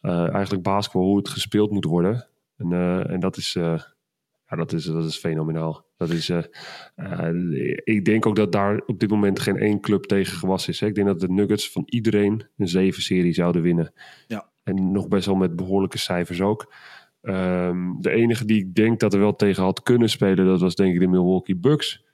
Eh, 0.00 0.32
eigenlijk 0.32 0.62
basketbal 0.62 1.02
hoe 1.02 1.16
het 1.16 1.28
gespeeld 1.28 1.70
moet 1.70 1.84
worden. 1.84 2.26
En, 2.56 2.72
en 3.08 3.20
dat 3.20 3.36
is... 3.36 3.56
ja, 4.50 4.56
dat 4.56 4.72
is, 4.72 4.84
dat 4.84 5.04
is 5.04 5.16
fenomenaal. 5.16 5.84
Dat 5.96 6.10
is, 6.10 6.28
eh, 6.28 6.42
eh, 6.94 7.78
ik 7.84 8.04
denk 8.04 8.26
ook 8.26 8.36
dat 8.36 8.52
daar 8.52 8.82
op 8.86 9.00
dit 9.00 9.10
moment 9.10 9.40
geen 9.40 9.56
één 9.56 9.80
club 9.80 10.04
tegen 10.04 10.36
gewassen 10.36 10.72
is. 10.72 10.80
Hè. 10.80 10.86
Ik 10.86 10.94
denk 10.94 11.06
dat 11.06 11.20
de 11.20 11.32
Nuggets 11.32 11.70
van 11.70 11.82
iedereen 11.86 12.46
een 12.56 12.68
zeven 12.68 13.02
serie 13.02 13.32
zouden 13.32 13.62
winnen. 13.62 13.92
Ja. 14.26 14.48
En 14.62 14.92
nog 14.92 15.08
best 15.08 15.26
wel 15.26 15.34
met 15.34 15.56
behoorlijke 15.56 15.98
cijfers 15.98 16.40
ook. 16.40 16.72
Ehm, 17.22 18.00
de 18.00 18.10
enige 18.10 18.44
die 18.44 18.58
ik 18.58 18.74
denk 18.74 19.00
dat 19.00 19.14
er 19.14 19.20
wel 19.20 19.36
tegen 19.36 19.62
had 19.62 19.82
kunnen 19.82 20.10
spelen, 20.10 20.46
dat 20.46 20.60
was 20.60 20.74
denk 20.74 20.94
ik 20.94 21.00
de 21.00 21.06
Milwaukee 21.06 21.56
Bucks. 21.56 22.04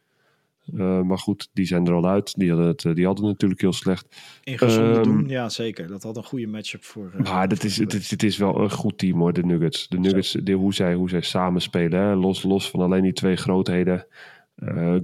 Eh, 0.74 1.00
maar 1.02 1.18
goed, 1.18 1.48
die 1.52 1.66
zijn 1.66 1.86
er 1.86 1.92
al 1.92 2.06
uit. 2.08 2.34
Die 2.38 2.48
hadden 2.50 2.66
het, 2.68 2.84
eh, 2.84 2.94
die 2.94 3.04
hadden 3.06 3.24
het 3.24 3.32
natuurlijk 3.32 3.60
heel 3.60 3.72
slecht. 3.72 4.16
In 4.44 4.58
gezonde 4.58 4.92
Ehm, 4.94 5.02
doen, 5.02 5.28
ja 5.28 5.48
zeker. 5.48 5.86
Dat 5.86 6.02
had 6.02 6.16
een 6.16 6.24
goede 6.24 6.46
matchup 6.46 6.84
voor... 6.84 7.10
eh, 7.18 7.30
Maar 7.32 7.48
dat 7.48 7.64
is, 7.64 7.76
het, 7.76 7.94
is, 7.94 8.10
het 8.10 8.22
is 8.22 8.36
wel 8.36 8.60
een 8.60 8.70
goed 8.70 8.98
team 8.98 9.18
hoor, 9.18 9.32
de 9.32 9.42
Nuggets. 9.44 9.88
De 9.88 9.98
Nuggets, 9.98 10.32
de, 10.32 10.52
hoe, 10.52 10.74
zij, 10.74 10.94
hoe 10.94 11.08
zij 11.08 11.20
samen 11.20 11.60
spelen, 11.62 12.00
hè? 12.00 12.14
Los, 12.14 12.42
los 12.42 12.70
van 12.70 12.80
alleen 12.80 13.02
die 13.02 13.12
twee 13.12 13.36
grootheden. 13.36 14.06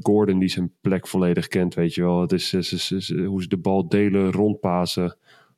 Gordon 0.01 0.39
die 0.39 0.49
zijn 0.49 0.73
plek 0.81 1.09
volledig 1.09 1.49
kent, 1.49 1.75
weet 1.75 1.95
je 1.95 2.03
wel. 2.03 2.21
Het 2.21 2.33
is, 2.33 2.49
ze- 2.49 3.23
hoe 3.27 3.43
ze 3.43 3.49
de 3.49 3.57
bal 3.57 3.89
delen, 3.89 4.33
rondpassen. 4.33 5.17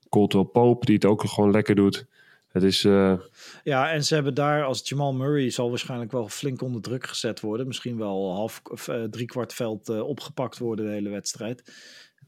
Coldwell 0.08 0.44
Pope 0.44 0.86
die 0.86 0.94
het 0.94 1.04
ook 1.04 1.24
gewoon 1.24 1.50
lekker 1.50 1.74
doet. 1.74 2.06
Het 2.54 2.62
is... 2.62 2.84
Uh... 2.84 3.20
Ja, 3.62 3.90
en 3.90 4.04
ze 4.04 4.14
hebben 4.14 4.34
daar 4.34 4.64
als 4.64 4.88
Jamal 4.88 5.12
Murray 5.12 5.50
zal 5.50 5.68
waarschijnlijk 5.68 6.12
wel 6.12 6.28
flink 6.28 6.62
onder 6.62 6.82
druk 6.82 7.06
gezet 7.06 7.40
worden. 7.40 7.66
Misschien 7.66 7.98
wel 7.98 8.34
half 8.34 8.60
of 8.62 8.88
uh, 8.88 9.04
drie 9.04 9.26
kwart 9.26 9.54
veld 9.54 9.88
uh, 9.88 10.00
opgepakt 10.00 10.58
worden 10.58 10.84
de 10.84 10.90
hele 10.90 11.08
wedstrijd. 11.08 11.72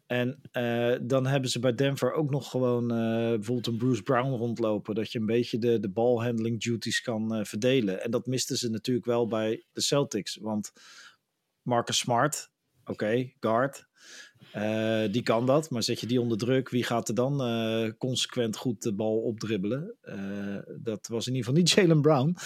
En 0.07 0.41
dan 1.03 1.27
hebben 1.27 1.51
ze 1.51 1.59
bij 1.59 1.75
Denver 1.75 2.13
ook 2.13 2.31
nog 2.31 2.51
gewoon 2.51 2.87
bijvoorbeeld 2.89 3.67
een 3.67 3.77
Bruce 3.77 4.03
Brown 4.03 4.31
rondlopen. 4.31 4.95
Dat 4.95 5.13
je 5.13 5.19
een 5.19 5.27
beetje 5.27 5.59
de, 5.59 5.81
de 5.81 5.91
balhandling 5.91 6.63
duties 6.63 7.01
kan 7.01 7.47
verdelen. 7.47 8.03
En 8.03 8.11
dat 8.11 8.27
misten 8.27 8.57
ze 8.57 8.71
natuurlijk 8.71 9.07
wel 9.07 9.27
bij 9.27 9.65
de 9.73 9.81
Celtics. 9.81 10.37
Want 10.41 10.73
Marcus 11.63 11.99
Smart, 11.99 12.51
oké, 12.85 13.33
guard. 13.41 13.87
Uh, 14.57 15.13
die 15.13 15.23
kan 15.23 15.47
dat, 15.47 15.71
maar 15.71 15.83
zet 15.83 16.01
je 16.01 16.07
die 16.07 16.21
onder 16.21 16.39
druk, 16.39 16.69
wie 16.69 16.85
gaat 16.85 17.09
er 17.09 17.15
dan 17.15 17.49
uh, 17.49 17.91
consequent 17.99 18.57
goed 18.57 18.83
de 18.83 18.95
bal 18.95 19.17
opdribbelen? 19.19 19.95
Uh, 20.03 20.59
dat 20.79 21.07
was 21.07 21.27
in 21.27 21.35
ieder 21.35 21.49
geval 21.49 21.61
niet 21.61 21.71
Jalen 21.75 22.01
Brown. 22.01 22.37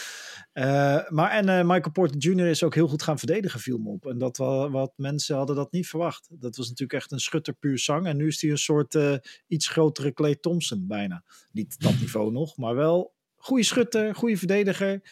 maar 1.15 1.31
en 1.31 1.67
Michael 1.67 1.93
Porter 1.93 2.17
Jr. 2.19 2.47
is 2.47 2.63
ook 2.63 2.75
heel 2.75 2.89
goed 2.89 3.03
gaan 3.03 3.19
verdedigen, 3.19 3.61
viel 3.61 3.79
me 3.79 3.89
op. 3.89 4.07
En 4.07 4.19
dat 4.19 4.37
wat, 4.37 4.71
wat 4.71 4.93
mensen 4.97 5.37
hadden 5.37 5.57
dat 5.57 5.73
niet 5.73 5.89
verwacht. 5.89 6.29
Dat 6.31 6.57
was 6.57 6.69
natuurlijk 6.69 7.01
echt 7.01 7.13
een 7.13 7.21
schutter 7.21 7.55
puur 7.55 7.79
zang. 7.79 8.07
En 8.07 8.17
nu 8.17 8.27
is 8.27 8.41
hij 8.41 8.51
een 8.51 8.59
soort 8.59 8.99
iets 9.47 9.69
grotere 9.69 10.13
Clay 10.13 10.35
Thompson 10.35 10.87
bijna. 10.87 11.25
Niet 11.53 11.81
dat 11.81 12.01
niveau 12.01 12.33
nog, 12.41 12.57
maar 12.57 12.75
wel 12.75 13.15
goede 13.37 13.65
schutter, 13.65 14.15
goede 14.15 14.37
verdediger. 14.37 15.03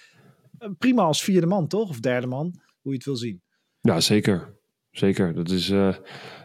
prima 0.78 1.02
als 1.02 1.22
vierde 1.22 1.46
man, 1.46 1.68
toch? 1.68 1.88
Of 1.88 2.00
derde 2.00 2.26
man, 2.26 2.60
hoe 2.80 2.92
je 2.92 2.96
het 2.96 3.04
wil 3.04 3.16
zien. 3.16 3.42
Ja, 3.80 4.00
zeker. 4.00 4.57
Zeker. 4.98 5.34
Dat 5.34 5.50
is, 5.50 5.70
uh, 5.70 5.94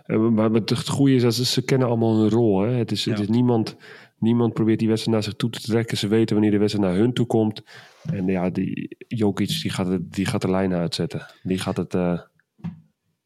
maar 0.05 0.51
het 0.51 0.87
goede 0.87 1.13
is 1.13 1.21
dat 1.21 1.33
ze, 1.33 1.45
ze 1.45 1.63
kennen 1.63 1.87
allemaal 1.87 2.19
hun 2.19 2.29
rol. 2.29 2.61
Hè? 2.61 2.71
Het 2.71 2.91
is, 2.91 3.05
het 3.05 3.19
is 3.19 3.27
niemand, 3.27 3.75
niemand 4.19 4.53
probeert 4.53 4.79
die 4.79 4.87
wedstrijd 4.87 5.17
naar 5.17 5.25
zich 5.25 5.35
toe 5.35 5.49
te 5.49 5.61
trekken. 5.61 5.97
Ze 5.97 6.07
weten 6.07 6.35
wanneer 6.35 6.51
de 6.53 6.59
wedstrijd 6.59 6.87
naar 6.89 6.97
hun 6.97 7.13
toe 7.13 7.25
komt. 7.25 7.63
En 8.03 8.27
ja, 8.27 8.49
die 8.49 8.95
Jokic 9.07 9.47
die 9.61 9.71
gaat, 9.71 9.87
het, 9.87 10.13
die 10.13 10.25
gaat 10.25 10.41
de 10.41 10.49
lijn 10.49 10.73
uitzetten. 10.73 11.25
Die 11.43 11.59
gaat 11.59 11.77
het... 11.77 11.93
Uh... 11.93 12.19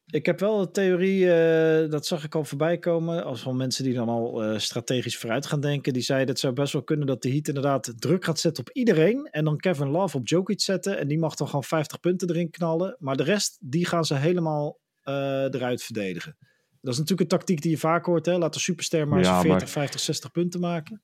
Ik 0.10 0.26
heb 0.26 0.40
wel 0.40 0.60
de 0.60 0.72
theorie, 0.72 1.20
uh, 1.20 1.92
dat 1.92 2.06
zag 2.06 2.24
ik 2.24 2.36
al 2.36 2.44
voorbij 2.44 2.78
komen, 2.78 3.24
als 3.24 3.42
van 3.42 3.58
mensen 3.58 3.84
die 3.84 3.94
dan 3.94 4.10
al 4.10 4.60
strategisch 4.60 5.18
vooruit 5.18 5.46
gaan 5.46 5.60
denken. 5.60 5.94
Die 5.94 6.02
zeiden 6.02 6.30
het 6.30 6.40
zou 6.40 6.54
best 6.54 6.74
wel 6.74 6.84
kunnen 6.84 7.08
dat 7.08 7.22
de 7.22 7.30
Heat 7.30 7.48
inderdaad 7.48 7.94
druk 7.98 8.26
gaat 8.26 8.40
zetten 8.40 8.63
op 8.68 8.76
iedereen. 8.76 9.28
En 9.32 9.44
dan 9.44 9.58
Kevin 9.58 9.90
Love 9.90 10.18
op 10.18 10.28
Jokic 10.28 10.62
zetten. 10.62 10.98
En 10.98 11.08
die 11.08 11.20
mag 11.20 11.36
dan 11.36 11.48
gewoon 11.48 11.63
50 11.63 12.00
punten 12.00 12.30
erin 12.30 12.50
knallen. 12.50 12.96
Maar 13.00 13.18
de 13.18 13.24
rest, 13.24 13.58
die 13.60 13.86
gaan 13.86 14.06
ze 14.06 14.16
helemaal 14.16 14.80
eruit 15.08 15.84
verdedigen. 15.84 16.38
Dat 16.82 16.93
is 16.93 17.00
natuurlijk 17.00 17.32
een 17.32 17.38
tactiek 17.38 17.62
die 17.62 17.72
je 17.72 17.78
vaak 17.78 18.06
hoort. 18.06 18.26
Hè? 18.26 18.38
Laat 18.38 18.54
de 18.54 18.60
superster 18.60 19.08
maar 19.08 19.20
ja, 19.20 19.41
40, 19.41 19.70
50, 19.70 20.00
60 20.00 20.32
punten 20.32 20.60
maken. 20.60 21.02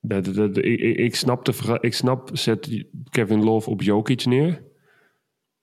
Dat, 0.00 0.24
dat, 0.24 0.56
ik, 0.56 0.80
ik, 0.80 1.16
snap 1.16 1.44
de, 1.44 1.78
ik 1.80 1.94
snap, 1.94 2.30
zet 2.32 2.84
Kevin 3.10 3.44
Love 3.44 3.70
op 3.70 3.82
Jokic 3.82 4.24
neer. 4.24 4.62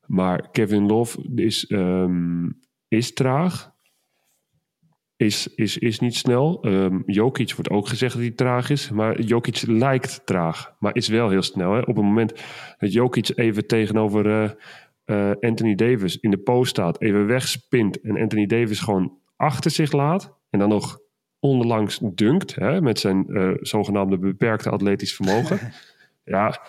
Maar 0.06 0.50
Kevin 0.52 0.86
Love 0.86 1.30
is, 1.36 1.70
um, 1.70 2.60
is 2.88 3.14
traag. 3.14 3.78
Is, 5.16 5.48
is, 5.48 5.78
is 5.78 6.00
niet 6.00 6.16
snel. 6.16 6.66
Um, 6.68 7.04
Jokic 7.06 7.54
wordt 7.54 7.70
ook 7.70 7.88
gezegd 7.88 8.14
dat 8.14 8.22
hij 8.22 8.32
traag 8.32 8.70
is. 8.70 8.90
Maar 8.90 9.22
Jokic 9.22 9.62
lijkt 9.62 10.22
traag. 10.26 10.76
Maar 10.80 10.96
is 10.96 11.08
wel 11.08 11.30
heel 11.30 11.42
snel. 11.42 11.74
Hè? 11.74 11.80
Op 11.80 11.96
het 11.96 12.06
moment 12.06 12.34
dat 12.78 12.94
Jokic 12.94 13.38
even 13.38 13.68
tegenover... 13.68 14.26
Uh, 14.26 14.50
uh, 15.10 15.32
Anthony 15.40 15.76
Davis 15.76 16.20
in 16.20 16.32
de 16.32 16.38
post 16.38 16.70
staat, 16.70 17.02
even 17.02 17.28
wegspint 17.28 18.02
en 18.02 18.18
Anthony 18.18 18.46
Davis 18.46 18.80
gewoon 18.80 19.18
achter 19.36 19.72
zich 19.72 19.92
laat 19.92 20.38
en 20.50 20.60
dan 20.60 20.70
nog 20.70 21.00
onderlangs 21.40 22.00
dunkt 22.02 22.56
hè, 22.56 22.82
met 22.82 23.00
zijn 23.00 23.26
uh, 23.28 23.52
zogenaamde 23.60 24.18
beperkte 24.18 24.70
atletisch 24.70 25.16
vermogen. 25.16 25.60
ja, 26.24 26.62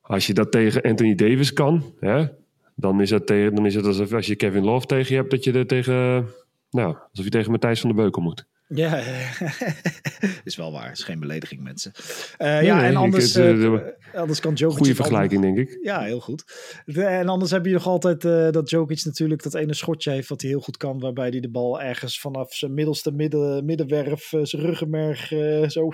als 0.00 0.26
je 0.26 0.34
dat 0.34 0.52
tegen 0.52 0.82
Anthony 0.82 1.14
Davis 1.14 1.52
kan, 1.52 1.94
hè, 2.00 2.26
dan, 2.74 3.00
is 3.00 3.10
het 3.10 3.26
tegen, 3.26 3.54
dan 3.54 3.66
is 3.66 3.74
het 3.74 3.86
alsof 3.86 4.12
als 4.12 4.26
je 4.26 4.36
Kevin 4.36 4.64
Love 4.64 4.86
tegen 4.86 5.14
je 5.14 5.20
hebt, 5.20 5.30
dat 5.30 5.44
je 5.44 5.52
er 5.52 5.66
tegen, 5.66 6.26
nou, 6.70 6.96
alsof 7.10 7.24
je 7.24 7.30
tegen 7.30 7.50
Matthijs 7.50 7.80
van 7.80 7.88
der 7.88 7.98
Beukel 7.98 8.22
moet. 8.22 8.46
Ja, 8.68 8.96
is 10.44 10.56
wel 10.56 10.72
waar. 10.72 10.90
is 10.90 11.02
geen 11.02 11.20
belediging, 11.20 11.62
mensen. 11.62 11.92
Uh, 12.38 12.62
ja, 12.62 12.84
en 12.84 12.96
anders, 12.96 13.36
uh, 13.36 13.78
anders 14.14 14.40
kan 14.40 14.54
Jokic... 14.54 14.76
Goede 14.76 14.94
vergelijking, 14.94 15.42
denk 15.42 15.58
ik. 15.58 15.78
Ja, 15.82 16.02
heel 16.02 16.20
goed. 16.20 16.44
En 16.86 17.28
anders 17.28 17.50
heb 17.50 17.66
je 17.66 17.72
nog 17.72 17.86
altijd 17.86 18.24
uh, 18.24 18.50
dat 18.50 18.70
Jokic 18.70 19.04
natuurlijk 19.04 19.42
dat 19.42 19.54
ene 19.54 19.74
schotje 19.74 20.10
heeft 20.10 20.28
wat 20.28 20.40
hij 20.40 20.50
heel 20.50 20.60
goed 20.60 20.76
kan, 20.76 20.98
waarbij 20.98 21.28
hij 21.28 21.40
de 21.40 21.50
bal 21.50 21.80
ergens 21.80 22.20
vanaf 22.20 22.54
zijn 22.54 22.74
middelste 22.74 23.12
midden, 23.12 23.64
middenwerf, 23.64 24.32
zijn 24.42 24.62
ruggenmerg, 24.62 25.28
zo 25.70 25.90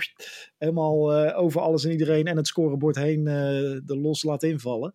helemaal 0.59 1.15
over 1.35 1.61
alles 1.61 1.85
en 1.85 1.91
iedereen 1.91 2.27
en 2.27 2.37
het 2.37 2.47
scorebord 2.47 2.97
heen 2.97 3.25
de 3.85 3.99
los 4.01 4.23
laat 4.23 4.43
invallen. 4.43 4.95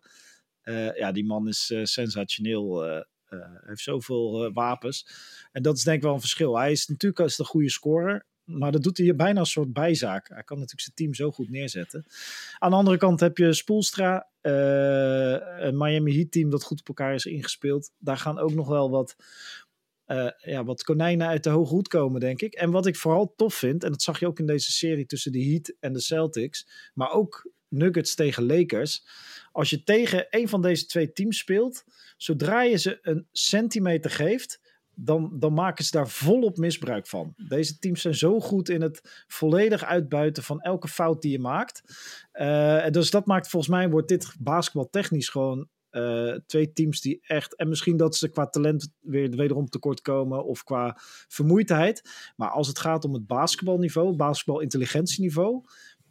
ja, 0.94 1.12
die 1.12 1.26
man 1.26 1.48
is 1.48 1.74
sensationeel 1.82 2.84
uh, 3.30 3.40
heeft 3.66 3.80
zoveel 3.80 4.46
uh, 4.46 4.50
wapens. 4.54 5.08
En 5.52 5.62
dat 5.62 5.76
is 5.76 5.82
denk 5.82 5.96
ik 5.96 6.02
wel 6.02 6.14
een 6.14 6.20
verschil. 6.20 6.58
Hij 6.58 6.72
is 6.72 6.86
natuurlijk 6.86 7.20
als 7.20 7.38
een 7.38 7.44
goede 7.44 7.70
scorer. 7.70 8.26
Maar 8.44 8.72
dat 8.72 8.82
doet 8.82 8.98
hij 8.98 9.16
bijna 9.16 9.40
een 9.40 9.46
soort 9.46 9.72
bijzaak. 9.72 10.28
Hij 10.28 10.42
kan 10.42 10.58
natuurlijk 10.58 10.82
zijn 10.82 10.96
team 10.96 11.14
zo 11.14 11.30
goed 11.30 11.50
neerzetten. 11.50 12.04
Aan 12.58 12.70
de 12.70 12.76
andere 12.76 12.96
kant 12.96 13.20
heb 13.20 13.38
je 13.38 13.52
Spoelstra. 13.52 14.28
Uh, 14.42 15.36
een 15.66 15.76
Miami 15.76 16.14
Heat 16.14 16.32
team 16.32 16.50
dat 16.50 16.62
goed 16.62 16.80
op 16.80 16.88
elkaar 16.88 17.14
is 17.14 17.24
ingespeeld. 17.24 17.90
Daar 17.98 18.16
gaan 18.16 18.38
ook 18.38 18.52
nog 18.52 18.68
wel 18.68 18.90
wat, 18.90 19.16
ja, 20.38 20.64
wat 20.64 20.82
konijnen 20.82 21.26
uit 21.26 21.44
de 21.44 21.50
hoge 21.50 21.74
hoed 21.74 21.88
komen, 21.88 22.20
denk 22.20 22.40
ik. 22.40 22.54
En 22.54 22.70
wat 22.70 22.86
ik 22.86 22.96
vooral 22.96 23.34
tof 23.36 23.54
vind. 23.54 23.84
En 23.84 23.90
dat 23.90 24.02
zag 24.02 24.20
je 24.20 24.26
ook 24.26 24.38
in 24.38 24.46
deze 24.46 24.72
serie 24.72 25.06
tussen 25.06 25.32
de 25.32 25.44
Heat 25.44 25.74
en 25.80 25.92
de 25.92 26.00
Celtics. 26.00 26.90
Maar 26.94 27.10
ook 27.10 27.50
Nuggets 27.68 28.14
tegen 28.14 28.46
Lakers. 28.46 29.06
Als 29.58 29.70
je 29.70 29.82
tegen 29.82 30.26
een 30.30 30.48
van 30.48 30.62
deze 30.62 30.86
twee 30.86 31.12
teams 31.12 31.38
speelt 31.38 31.84
Zodra 32.16 32.62
je 32.62 32.76
ze 32.76 32.98
een 33.02 33.28
centimeter 33.32 34.10
geeft, 34.10 34.60
dan, 34.94 35.36
dan 35.38 35.52
maken 35.52 35.84
ze 35.84 35.90
daar 35.90 36.08
volop 36.08 36.56
misbruik 36.56 37.06
van. 37.06 37.34
Deze 37.48 37.78
teams 37.78 38.00
zijn 38.00 38.14
zo 38.14 38.40
goed 38.40 38.68
in 38.68 38.82
het 38.82 39.24
volledig 39.26 39.84
uitbuiten 39.84 40.42
van 40.42 40.60
elke 40.60 40.88
fout 40.88 41.22
die 41.22 41.30
je 41.30 41.38
maakt. 41.38 41.82
Uh, 42.32 42.88
dus 42.88 43.10
dat 43.10 43.26
maakt 43.26 43.48
volgens 43.48 43.72
mij, 43.72 43.90
wordt 43.90 44.08
dit 44.08 44.34
basketbaltechnisch 44.38 45.28
gewoon 45.28 45.68
uh, 45.90 46.34
twee 46.46 46.72
teams 46.72 47.00
die 47.00 47.18
echt, 47.22 47.56
en 47.56 47.68
misschien 47.68 47.96
dat 47.96 48.16
ze 48.16 48.28
qua 48.28 48.46
talent 48.46 48.92
weer 49.00 49.30
wederom 49.30 49.68
tekort 49.68 50.00
komen 50.00 50.44
of 50.44 50.64
qua 50.64 50.96
vermoeidheid. 51.28 52.02
Maar 52.36 52.50
als 52.50 52.68
het 52.68 52.78
gaat 52.78 53.04
om 53.04 53.14
het 53.14 53.26
basketbalniveau, 53.26 54.16
basketbal-intelligentieniveau, 54.16 55.64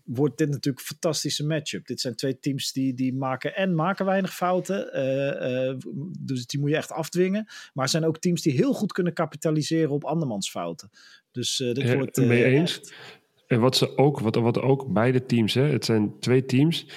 wordt 0.07 0.37
dit 0.37 0.49
natuurlijk 0.49 0.79
een 0.79 0.95
fantastische 0.95 1.45
matchup. 1.45 1.87
Dit 1.87 2.01
zijn 2.01 2.15
twee 2.15 2.39
teams 2.39 2.71
die, 2.71 2.93
die 2.93 3.13
maken 3.13 3.55
en 3.55 3.75
maken 3.75 4.05
weinig 4.05 4.35
fouten. 4.35 4.89
Uh, 4.93 5.67
uh, 5.67 5.77
dus 6.19 6.45
die 6.45 6.59
moet 6.59 6.69
je 6.69 6.75
echt 6.75 6.91
afdwingen. 6.91 7.45
Maar 7.73 7.83
er 7.83 7.89
zijn 7.89 8.05
ook 8.05 8.17
teams 8.17 8.41
die 8.41 8.53
heel 8.53 8.73
goed 8.73 8.91
kunnen 8.91 9.13
kapitaliseren 9.13 9.91
op 9.91 10.03
andermans 10.03 10.49
fouten. 10.49 10.89
Dus 11.31 11.59
uh, 11.59 11.73
dit 11.73 11.93
wordt... 11.93 12.17
mee 12.17 12.43
eens. 12.43 12.93
En 13.47 13.59
wat 13.59 13.75
ze 13.75 13.97
ook, 13.97 14.19
wat, 14.19 14.35
wat 14.35 14.59
ook 14.59 14.93
beide 14.93 15.25
teams, 15.25 15.53
hè, 15.53 15.63
het 15.63 15.85
zijn 15.85 16.19
twee 16.19 16.45
teams 16.45 16.87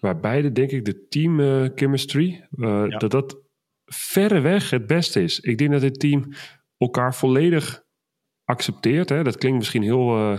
waar 0.00 0.20
beide 0.20 0.52
denk 0.52 0.70
ik 0.70 0.84
de 0.84 1.06
team 1.08 1.38
chemistry, 1.74 2.46
ja. 2.56 2.86
dat 2.86 3.10
dat 3.10 3.38
verreweg 3.84 4.70
het 4.70 4.86
beste 4.86 5.22
is. 5.22 5.40
Ik 5.40 5.58
denk 5.58 5.70
dat 5.70 5.82
het 5.82 6.00
team 6.00 6.32
elkaar 6.78 7.14
volledig 7.14 7.84
accepteert. 8.44 9.08
Hè. 9.08 9.22
Dat 9.22 9.38
klinkt 9.38 9.58
misschien 9.58 9.82
heel 9.82 10.38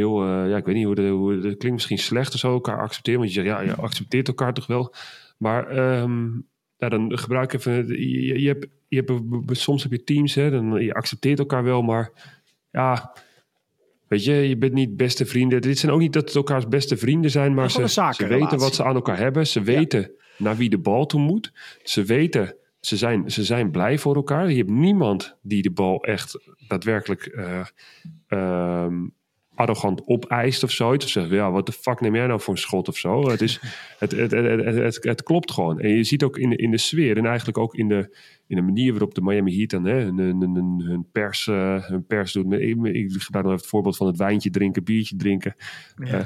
heel, 0.00 0.26
uh, 0.26 0.50
ja, 0.50 0.56
ik 0.56 0.64
weet 0.64 0.74
niet 0.74 0.84
hoe, 0.84 0.94
de, 0.94 1.08
hoe 1.08 1.34
dat 1.34 1.42
klinkt 1.42 1.70
misschien 1.70 1.98
slecht 1.98 2.34
of 2.34 2.40
zo, 2.40 2.52
elkaar 2.52 2.80
accepteren. 2.80 3.20
Want 3.20 3.32
je 3.32 3.42
zegt, 3.42 3.54
ja, 3.54 3.60
je 3.60 3.74
accepteert 3.74 4.28
elkaar 4.28 4.54
toch 4.54 4.66
wel. 4.66 4.94
Maar 5.36 5.78
um, 6.00 6.46
ja, 6.76 6.88
dan 6.88 7.18
gebruik 7.18 7.52
even, 7.52 7.86
je, 7.86 8.40
je, 8.40 8.48
hebt, 8.48 8.66
je 8.88 8.96
hebt, 8.96 9.58
soms 9.58 9.82
heb 9.82 9.92
je 9.92 10.04
teams, 10.04 10.34
hè, 10.34 10.50
dan, 10.50 10.84
je 10.84 10.94
accepteert 10.94 11.38
elkaar 11.38 11.64
wel, 11.64 11.82
maar 11.82 12.10
ja, 12.70 13.16
weet 14.08 14.24
je, 14.24 14.32
je 14.32 14.56
bent 14.56 14.72
niet 14.72 14.96
beste 14.96 15.26
vrienden. 15.26 15.60
Dit 15.60 15.78
zijn 15.78 15.92
ook 15.92 16.00
niet 16.00 16.12
dat 16.12 16.24
het 16.24 16.34
elkaars 16.34 16.68
beste 16.68 16.96
vrienden 16.96 17.30
zijn, 17.30 17.54
maar 17.54 17.70
ze, 17.70 17.88
ze 17.88 18.26
weten 18.28 18.58
wat 18.58 18.74
ze 18.74 18.84
aan 18.84 18.94
elkaar 18.94 19.18
hebben. 19.18 19.46
Ze 19.46 19.62
weten 19.62 20.10
naar 20.38 20.56
wie 20.56 20.70
de 20.70 20.78
bal 20.78 21.06
toe 21.06 21.20
moet. 21.20 21.52
Ze 21.82 22.04
weten 22.04 22.54
ze 22.80 22.96
zijn, 22.96 23.30
ze 23.30 23.44
zijn 23.44 23.70
blij 23.70 23.98
voor 23.98 24.14
elkaar. 24.14 24.50
Je 24.50 24.56
hebt 24.56 24.70
niemand 24.70 25.36
die 25.42 25.62
de 25.62 25.70
bal 25.70 26.02
echt 26.04 26.38
daadwerkelijk 26.68 27.34
uh, 28.28 28.86
arrogant 29.60 30.02
opeist 30.06 30.62
of 30.62 30.70
zoiets. 30.70 31.04
Of 31.04 31.10
zegt, 31.10 31.30
ja, 31.30 31.50
wat 31.50 31.66
de 31.66 31.72
fuck 31.72 32.00
neem 32.00 32.14
jij 32.14 32.26
nou 32.26 32.40
voor 32.40 32.54
een 32.54 32.60
schot 32.60 32.88
of 32.88 32.96
zo? 32.96 33.30
Het, 33.30 33.40
is, 33.40 33.60
het, 33.98 34.10
het, 34.10 34.30
het, 34.30 34.98
het, 35.04 35.22
klopt 35.22 35.50
gewoon. 35.50 35.80
En 35.80 35.88
je 35.88 36.04
ziet 36.04 36.22
ook 36.22 36.38
in 36.38 36.50
de, 36.50 36.56
in 36.56 36.70
de 36.70 36.78
sfeer 36.78 37.16
en 37.16 37.26
eigenlijk 37.26 37.58
ook 37.58 37.74
in 37.74 37.88
de, 37.88 38.16
in 38.46 38.56
de 38.56 38.62
manier 38.62 38.90
waarop 38.90 39.14
de 39.14 39.22
Miami 39.22 39.56
Heat 39.56 39.70
dan 39.70 39.84
hè, 39.84 40.00
hun, 40.00 40.18
hun, 40.18 40.82
hun, 40.84 41.06
pers, 41.12 41.46
hun 41.46 42.04
pers 42.06 42.32
doet. 42.32 42.52
Ik, 42.52 42.84
ik 42.84 43.12
gebruik 43.12 43.44
nog 43.44 43.52
even 43.52 43.52
het 43.52 43.66
voorbeeld 43.66 43.96
van 43.96 44.06
het 44.06 44.16
wijntje 44.16 44.50
drinken, 44.50 44.84
biertje 44.84 45.16
drinken. 45.16 45.54
Uh, 45.96 46.20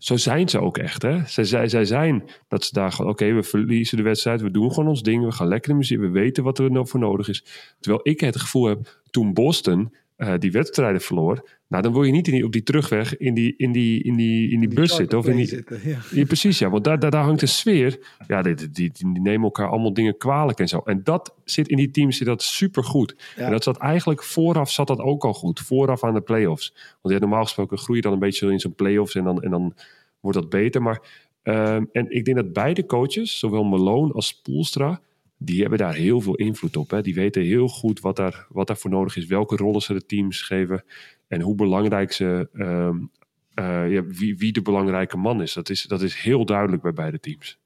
zo 0.00 0.16
zijn 0.16 0.48
ze 0.48 0.60
ook 0.60 0.78
echt. 0.78 1.02
Hè? 1.02 1.26
Zij, 1.26 1.44
zij, 1.44 1.68
zij 1.68 1.84
zijn 1.84 2.24
dat 2.48 2.64
ze 2.64 2.72
daar 2.72 2.92
gewoon, 2.92 3.10
oké, 3.10 3.32
we 3.32 3.42
verliezen 3.42 3.96
de 3.96 4.02
wedstrijd, 4.02 4.40
we 4.40 4.50
doen 4.50 4.72
gewoon 4.72 4.88
ons 4.88 5.02
ding, 5.02 5.24
we 5.24 5.32
gaan 5.32 5.48
lekker 5.48 5.70
de 5.70 5.76
muziek, 5.76 5.98
we 5.98 6.10
weten 6.10 6.44
wat 6.44 6.58
er 6.58 6.70
nou 6.70 6.88
voor 6.88 7.00
nodig 7.00 7.28
is. 7.28 7.44
Terwijl 7.80 8.00
ik 8.02 8.20
het 8.20 8.40
gevoel 8.40 8.64
heb, 8.64 9.00
toen 9.10 9.32
Boston 9.32 9.94
uh, 10.20 10.34
die 10.38 10.50
wedstrijden 10.50 11.00
verloor. 11.00 11.48
Nou, 11.68 11.82
dan 11.82 11.92
wil 11.92 12.02
je 12.02 12.12
niet 12.12 12.26
in 12.26 12.32
die, 12.32 12.44
op 12.44 12.52
die 12.52 12.62
terugweg 12.62 13.16
in 13.16 13.34
die, 13.34 13.54
in 13.56 13.72
die, 13.72 14.02
in 14.02 14.16
die, 14.16 14.50
in 14.50 14.60
die, 14.60 14.68
bus 14.68 14.94
zitten. 14.94 15.18
Of 15.18 15.26
in 15.26 15.36
die, 15.36 15.46
zitten, 15.46 15.80
ja. 15.84 15.98
ja. 16.10 16.24
precies, 16.24 16.58
ja. 16.58 16.70
Want 16.70 16.84
daar, 16.84 16.98
daar, 16.98 17.10
daar 17.10 17.24
hangt 17.24 17.40
de 17.40 17.46
sfeer. 17.46 17.98
Ja, 18.26 18.42
die, 18.42 18.54
die, 18.54 18.70
die, 18.70 18.90
die, 18.92 19.20
nemen 19.20 19.42
elkaar 19.42 19.68
allemaal 19.68 19.92
dingen 19.92 20.16
kwalijk 20.16 20.58
en 20.58 20.68
zo. 20.68 20.78
En 20.84 21.00
dat 21.04 21.34
zit 21.44 21.68
in 21.68 21.76
die 21.76 21.90
teams 21.90 22.16
zit 22.16 22.26
dat 22.26 22.42
super 22.42 22.84
goed. 22.84 23.14
Ja. 23.36 23.44
En 23.44 23.50
dat 23.50 23.62
zat 23.62 23.76
eigenlijk 23.76 24.22
vooraf 24.22 24.70
zat 24.70 24.86
dat 24.86 25.00
ook 25.00 25.24
al 25.24 25.34
goed. 25.34 25.60
Vooraf 25.60 26.04
aan 26.04 26.14
de 26.14 26.20
playoffs. 26.20 26.74
Want 27.00 27.14
ja, 27.14 27.20
normaal 27.20 27.42
gesproken 27.42 27.78
groei 27.78 27.96
je 27.96 28.02
dan 28.02 28.12
een 28.12 28.18
beetje 28.18 28.52
in 28.52 28.60
zo'n 28.60 28.74
playoffs 28.74 29.14
en 29.14 29.24
dan, 29.24 29.42
en 29.42 29.50
dan 29.50 29.74
wordt 30.20 30.38
dat 30.38 30.48
beter. 30.48 30.82
Maar 30.82 31.00
um, 31.42 31.88
en 31.92 32.10
ik 32.10 32.24
denk 32.24 32.36
dat 32.36 32.52
beide 32.52 32.86
coaches, 32.86 33.38
zowel 33.38 33.64
Malone 33.64 34.12
als 34.12 34.26
Spoelstra 34.26 35.00
die 35.42 35.60
hebben 35.60 35.78
daar 35.78 35.94
heel 35.94 36.20
veel 36.20 36.34
invloed 36.34 36.76
op. 36.76 36.90
Hè. 36.90 37.02
Die 37.02 37.14
weten 37.14 37.42
heel 37.42 37.68
goed 37.68 38.00
wat 38.00 38.16
daar, 38.16 38.46
wat 38.48 38.66
daar 38.66 38.76
voor 38.76 38.90
nodig 38.90 39.16
is, 39.16 39.26
welke 39.26 39.56
rollen 39.56 39.80
ze 39.80 39.92
de 39.92 40.06
teams 40.06 40.42
geven 40.42 40.84
en 41.28 41.40
hoe 41.40 41.54
belangrijk 41.54 42.12
ze, 42.12 42.48
uh, 42.52 43.92
ja, 43.92 44.04
wie, 44.04 44.36
wie 44.36 44.52
de 44.52 44.62
belangrijke 44.62 45.16
man 45.16 45.42
is. 45.42 45.52
Dat, 45.52 45.70
is. 45.70 45.82
dat 45.82 46.02
is 46.02 46.14
heel 46.14 46.44
duidelijk 46.44 46.82
bij 46.82 46.92
beide 46.92 47.20
teams. 47.20 47.58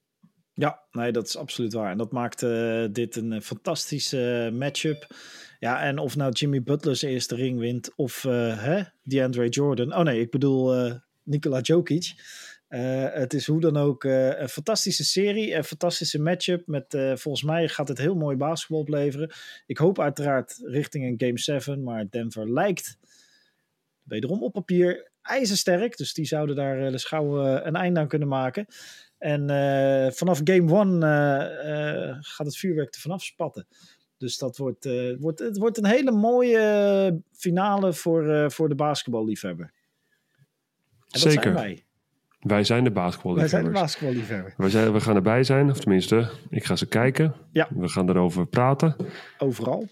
Ja, 0.55 0.83
nee, 0.93 1.13
dat 1.13 1.27
is 1.27 1.37
absoluut 1.37 1.73
waar. 1.73 1.91
En 1.91 1.99
dat 1.99 2.13
maakt 2.13 2.43
uh, 2.43 2.85
dit 2.91 3.17
een 3.17 3.43
fantastische 3.43 4.51
matchup. 4.59 5.07
Ja, 5.59 5.81
en 5.81 5.99
of 5.99 6.17
nou 6.17 6.33
Jimmy 6.33 6.63
Butler 6.63 6.97
zijn 6.97 7.13
eerste 7.13 7.35
ring 7.35 7.59
wint 7.59 7.93
of 7.97 8.23
hè, 8.23 8.83
DeAndre 9.03 9.49
Jordan. 9.49 9.95
Oh 9.95 10.03
nee, 10.03 10.21
ik 10.21 10.31
bedoel 10.31 10.93
Nikola 11.23 11.61
Jokic. 11.61 12.15
Uh, 12.75 13.07
het 13.13 13.35
is 13.35 13.47
hoe 13.47 13.61
dan 13.61 13.77
ook 13.77 14.05
uh, 14.05 14.41
een 14.41 14.49
fantastische 14.49 15.05
serie, 15.05 15.55
een 15.55 15.65
fantastische 15.65 16.21
matchup. 16.21 16.67
Met, 16.67 16.95
uh, 16.95 17.17
volgens 17.17 17.45
mij 17.45 17.69
gaat 17.69 17.89
het 17.89 17.99
heel 17.99 18.15
mooi 18.15 18.37
basketbal 18.37 18.81
opleveren. 18.81 19.31
Ik 19.67 19.79
hoop 19.79 20.01
uiteraard 20.01 20.61
richting 20.63 21.05
een 21.05 21.27
Game 21.27 21.39
7, 21.39 21.83
maar 21.83 22.11
Denver 22.11 22.53
lijkt 22.53 22.99
wederom 24.03 24.43
op 24.43 24.53
papier 24.53 25.11
ijzersterk. 25.23 25.97
Dus 25.97 26.15
die 26.15 26.25
zouden 26.25 26.57
daar 26.57 26.91
de 26.91 26.99
schouw 26.99 27.45
een 27.45 27.77
einde 27.77 28.01
aan 28.01 28.09
kunnen 28.09 28.29
maken. 28.29 28.67
En 29.19 29.41
vanaf 30.15 30.41
Game 30.45 31.01
1 31.01 32.23
gaat 32.23 32.47
het 32.47 32.57
vuurwerk 32.57 32.95
er 32.95 33.01
vanaf 33.01 33.25
spatten. 33.25 33.67
Dus 34.19 34.39
dat 34.39 34.57
wordt, 34.57 34.89
wordt, 35.19 35.39
het 35.39 35.59
wordt 35.59 35.79
een 35.79 35.87
hele 35.87 36.13
mooie 36.13 37.23
finale 37.33 37.93
voor, 37.93 38.51
voor 38.51 38.69
de 38.69 38.75
basketballiefhebber. 38.75 39.73
En 41.11 41.21
Zeker. 41.21 41.43
zijn 41.43 41.55
wij. 41.55 41.84
Wij 42.45 42.65
zijn 42.65 42.85
de 42.85 42.91
basketballiefhebbers. 42.91 43.53
Wij 43.53 43.61
zijn 43.61 43.65
de 43.65 43.81
basketballiefhebbers. 43.81 44.55
We, 44.57 44.71
zijn, 44.71 44.93
we 44.93 45.01
gaan 45.01 45.17
erbij 45.17 45.45
zijn, 45.45 45.71
of 45.71 45.79
tenminste, 45.81 46.31
ik 46.51 46.65
ga 46.65 46.77
ze 46.77 46.87
kijken. 46.87 47.35
Ja. 47.53 47.69
We 47.71 47.89
gaan 47.89 48.09
erover 48.09 48.47
praten. 48.47 48.97
Overal? 49.39 49.89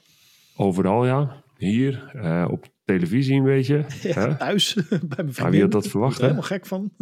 Overal, 0.57 1.07
ja. 1.07 1.43
Hier, 1.57 2.12
uh, 2.17 2.47
op 2.51 2.67
televisie 2.85 3.37
een 3.37 3.45
beetje. 3.45 3.85
Ja, 4.03 4.35
thuis, 4.35 4.75
bij 4.88 4.99
mijn 5.17 5.33
vriendin. 5.33 5.51
wie 5.51 5.62
had 5.62 5.71
dat 5.71 5.87
verwacht, 5.87 6.17
hè? 6.17 6.23
helemaal 6.23 6.43
gek 6.43 6.67
van. 6.67 6.93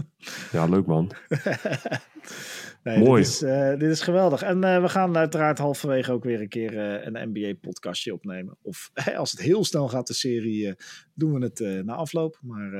Ja, 0.52 0.66
leuk 0.66 0.86
man. 0.86 1.10
Nee, 2.82 2.98
Mooi. 2.98 3.22
Dit 3.22 3.30
is, 3.30 3.42
uh, 3.42 3.68
dit 3.70 3.90
is 3.90 4.00
geweldig. 4.00 4.42
En 4.42 4.64
uh, 4.64 4.80
we 4.80 4.88
gaan 4.88 5.16
uiteraard 5.16 5.58
halverwege 5.58 6.12
ook 6.12 6.24
weer 6.24 6.40
een 6.40 6.48
keer 6.48 6.72
uh, 6.72 7.06
een 7.06 7.28
NBA-podcastje 7.32 8.12
opnemen. 8.12 8.56
Of 8.62 8.90
als 9.16 9.30
het 9.30 9.40
heel 9.40 9.64
snel 9.64 9.88
gaat, 9.88 10.06
de 10.06 10.14
serie, 10.14 10.74
doen 11.14 11.32
we 11.32 11.44
het 11.44 11.84
na 11.84 11.94
afloop. 11.94 12.38
Maar 12.42 12.70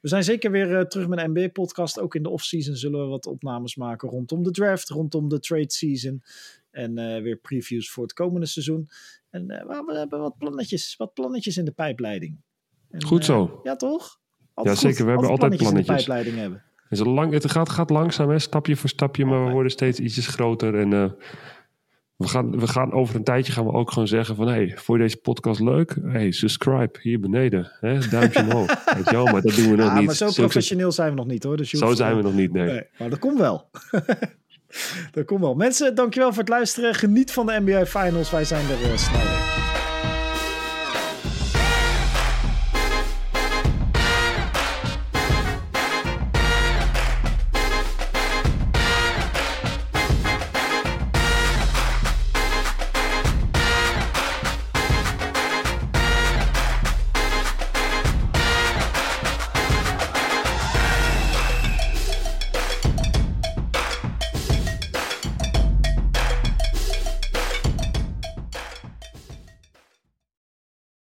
we 0.00 0.08
zijn 0.08 0.24
zeker 0.24 0.50
weer 0.50 0.86
terug 0.86 1.08
met 1.08 1.18
een 1.18 1.30
NBA-podcast. 1.30 2.00
Ook 2.00 2.14
in 2.14 2.22
de 2.22 2.28
off-season 2.28 2.74
zullen 2.74 3.00
we 3.00 3.06
wat 3.06 3.26
opnames 3.26 3.76
maken 3.76 4.08
rondom 4.08 4.42
de 4.42 4.50
draft, 4.50 4.88
rondom 4.88 5.28
de 5.28 5.40
trade 5.40 5.72
season. 5.72 6.22
En 6.70 7.22
weer 7.22 7.36
previews 7.36 7.90
voor 7.90 8.02
het 8.02 8.12
komende 8.12 8.46
seizoen. 8.46 8.88
En 9.30 9.46
we 9.46 9.96
hebben 9.98 10.20
wat 10.20 10.38
plannetjes, 10.38 10.96
wat 10.96 11.14
plannetjes 11.14 11.56
in 11.56 11.64
de 11.64 11.72
pijpleiding. 11.72 12.40
En, 12.90 13.04
goed 13.04 13.24
zo. 13.24 13.60
ja, 13.62 13.76
toch? 13.76 14.20
Altijd 14.54 14.80
ja, 14.80 14.88
zeker. 14.88 15.04
We 15.04 15.10
hebben 15.10 15.28
altijd 15.30 15.56
plannetjes. 15.56 15.88
In 15.88 15.94
de 15.94 15.96
pijpleiding 15.96 16.36
hebben. 16.36 16.64
Dus 16.88 16.98
lang, 16.98 17.32
het 17.32 17.50
gaat, 17.50 17.68
gaat 17.68 17.90
langzaam, 17.90 18.30
hè, 18.30 18.38
stapje 18.38 18.76
voor 18.76 18.88
stapje, 18.88 19.24
maar 19.24 19.44
we 19.44 19.50
worden 19.50 19.72
steeds 19.72 19.98
ietsjes 19.98 20.26
groter. 20.26 20.78
En 20.78 20.92
uh, 20.92 21.10
we, 22.16 22.28
gaan, 22.28 22.58
we 22.58 22.66
gaan 22.66 22.92
over 22.92 23.16
een 23.16 23.24
tijdje 23.24 23.52
gaan 23.52 23.64
we 23.64 23.72
ook 23.72 23.90
gewoon 23.90 24.08
zeggen 24.08 24.36
van... 24.36 24.48
hey, 24.48 24.72
vond 24.76 24.98
je 24.98 25.04
deze 25.04 25.16
podcast 25.16 25.60
leuk? 25.60 25.96
Hey, 26.02 26.30
subscribe 26.30 26.98
hier 27.02 27.20
beneden. 27.20 27.72
Hè? 27.80 27.98
Duimpje 28.08 28.42
omhoog. 28.42 28.84
Weet 28.94 29.04
je 29.04 29.14
wel, 29.14 29.24
maar 29.24 29.42
dat 29.42 29.54
doen 29.54 29.70
we 29.70 29.76
nog 29.76 29.94
niet. 29.94 30.06
maar 30.06 30.14
zo 30.14 30.30
professioneel 30.30 30.92
zijn 30.92 31.10
we 31.10 31.16
nog 31.16 31.26
niet 31.26 31.42
hoor. 31.42 31.56
Dus 31.56 31.70
zo 31.70 31.94
zijn 31.94 32.16
we 32.16 32.22
nog 32.22 32.34
niet, 32.34 32.52
nee. 32.52 32.66
nee 32.66 32.86
maar 32.98 33.10
dat 33.10 33.18
komt 33.18 33.38
wel. 33.38 33.70
dat 35.12 35.24
komt 35.24 35.40
wel. 35.40 35.54
Mensen, 35.54 35.94
dankjewel 35.94 36.28
voor 36.28 36.38
het 36.38 36.48
luisteren. 36.48 36.94
Geniet 36.94 37.32
van 37.32 37.46
de 37.46 37.60
NBA 37.64 37.86
Finals. 37.86 38.30
Wij 38.30 38.44
zijn 38.44 38.64
er 38.70 38.90
uh, 38.90 38.96
snel 38.96 39.57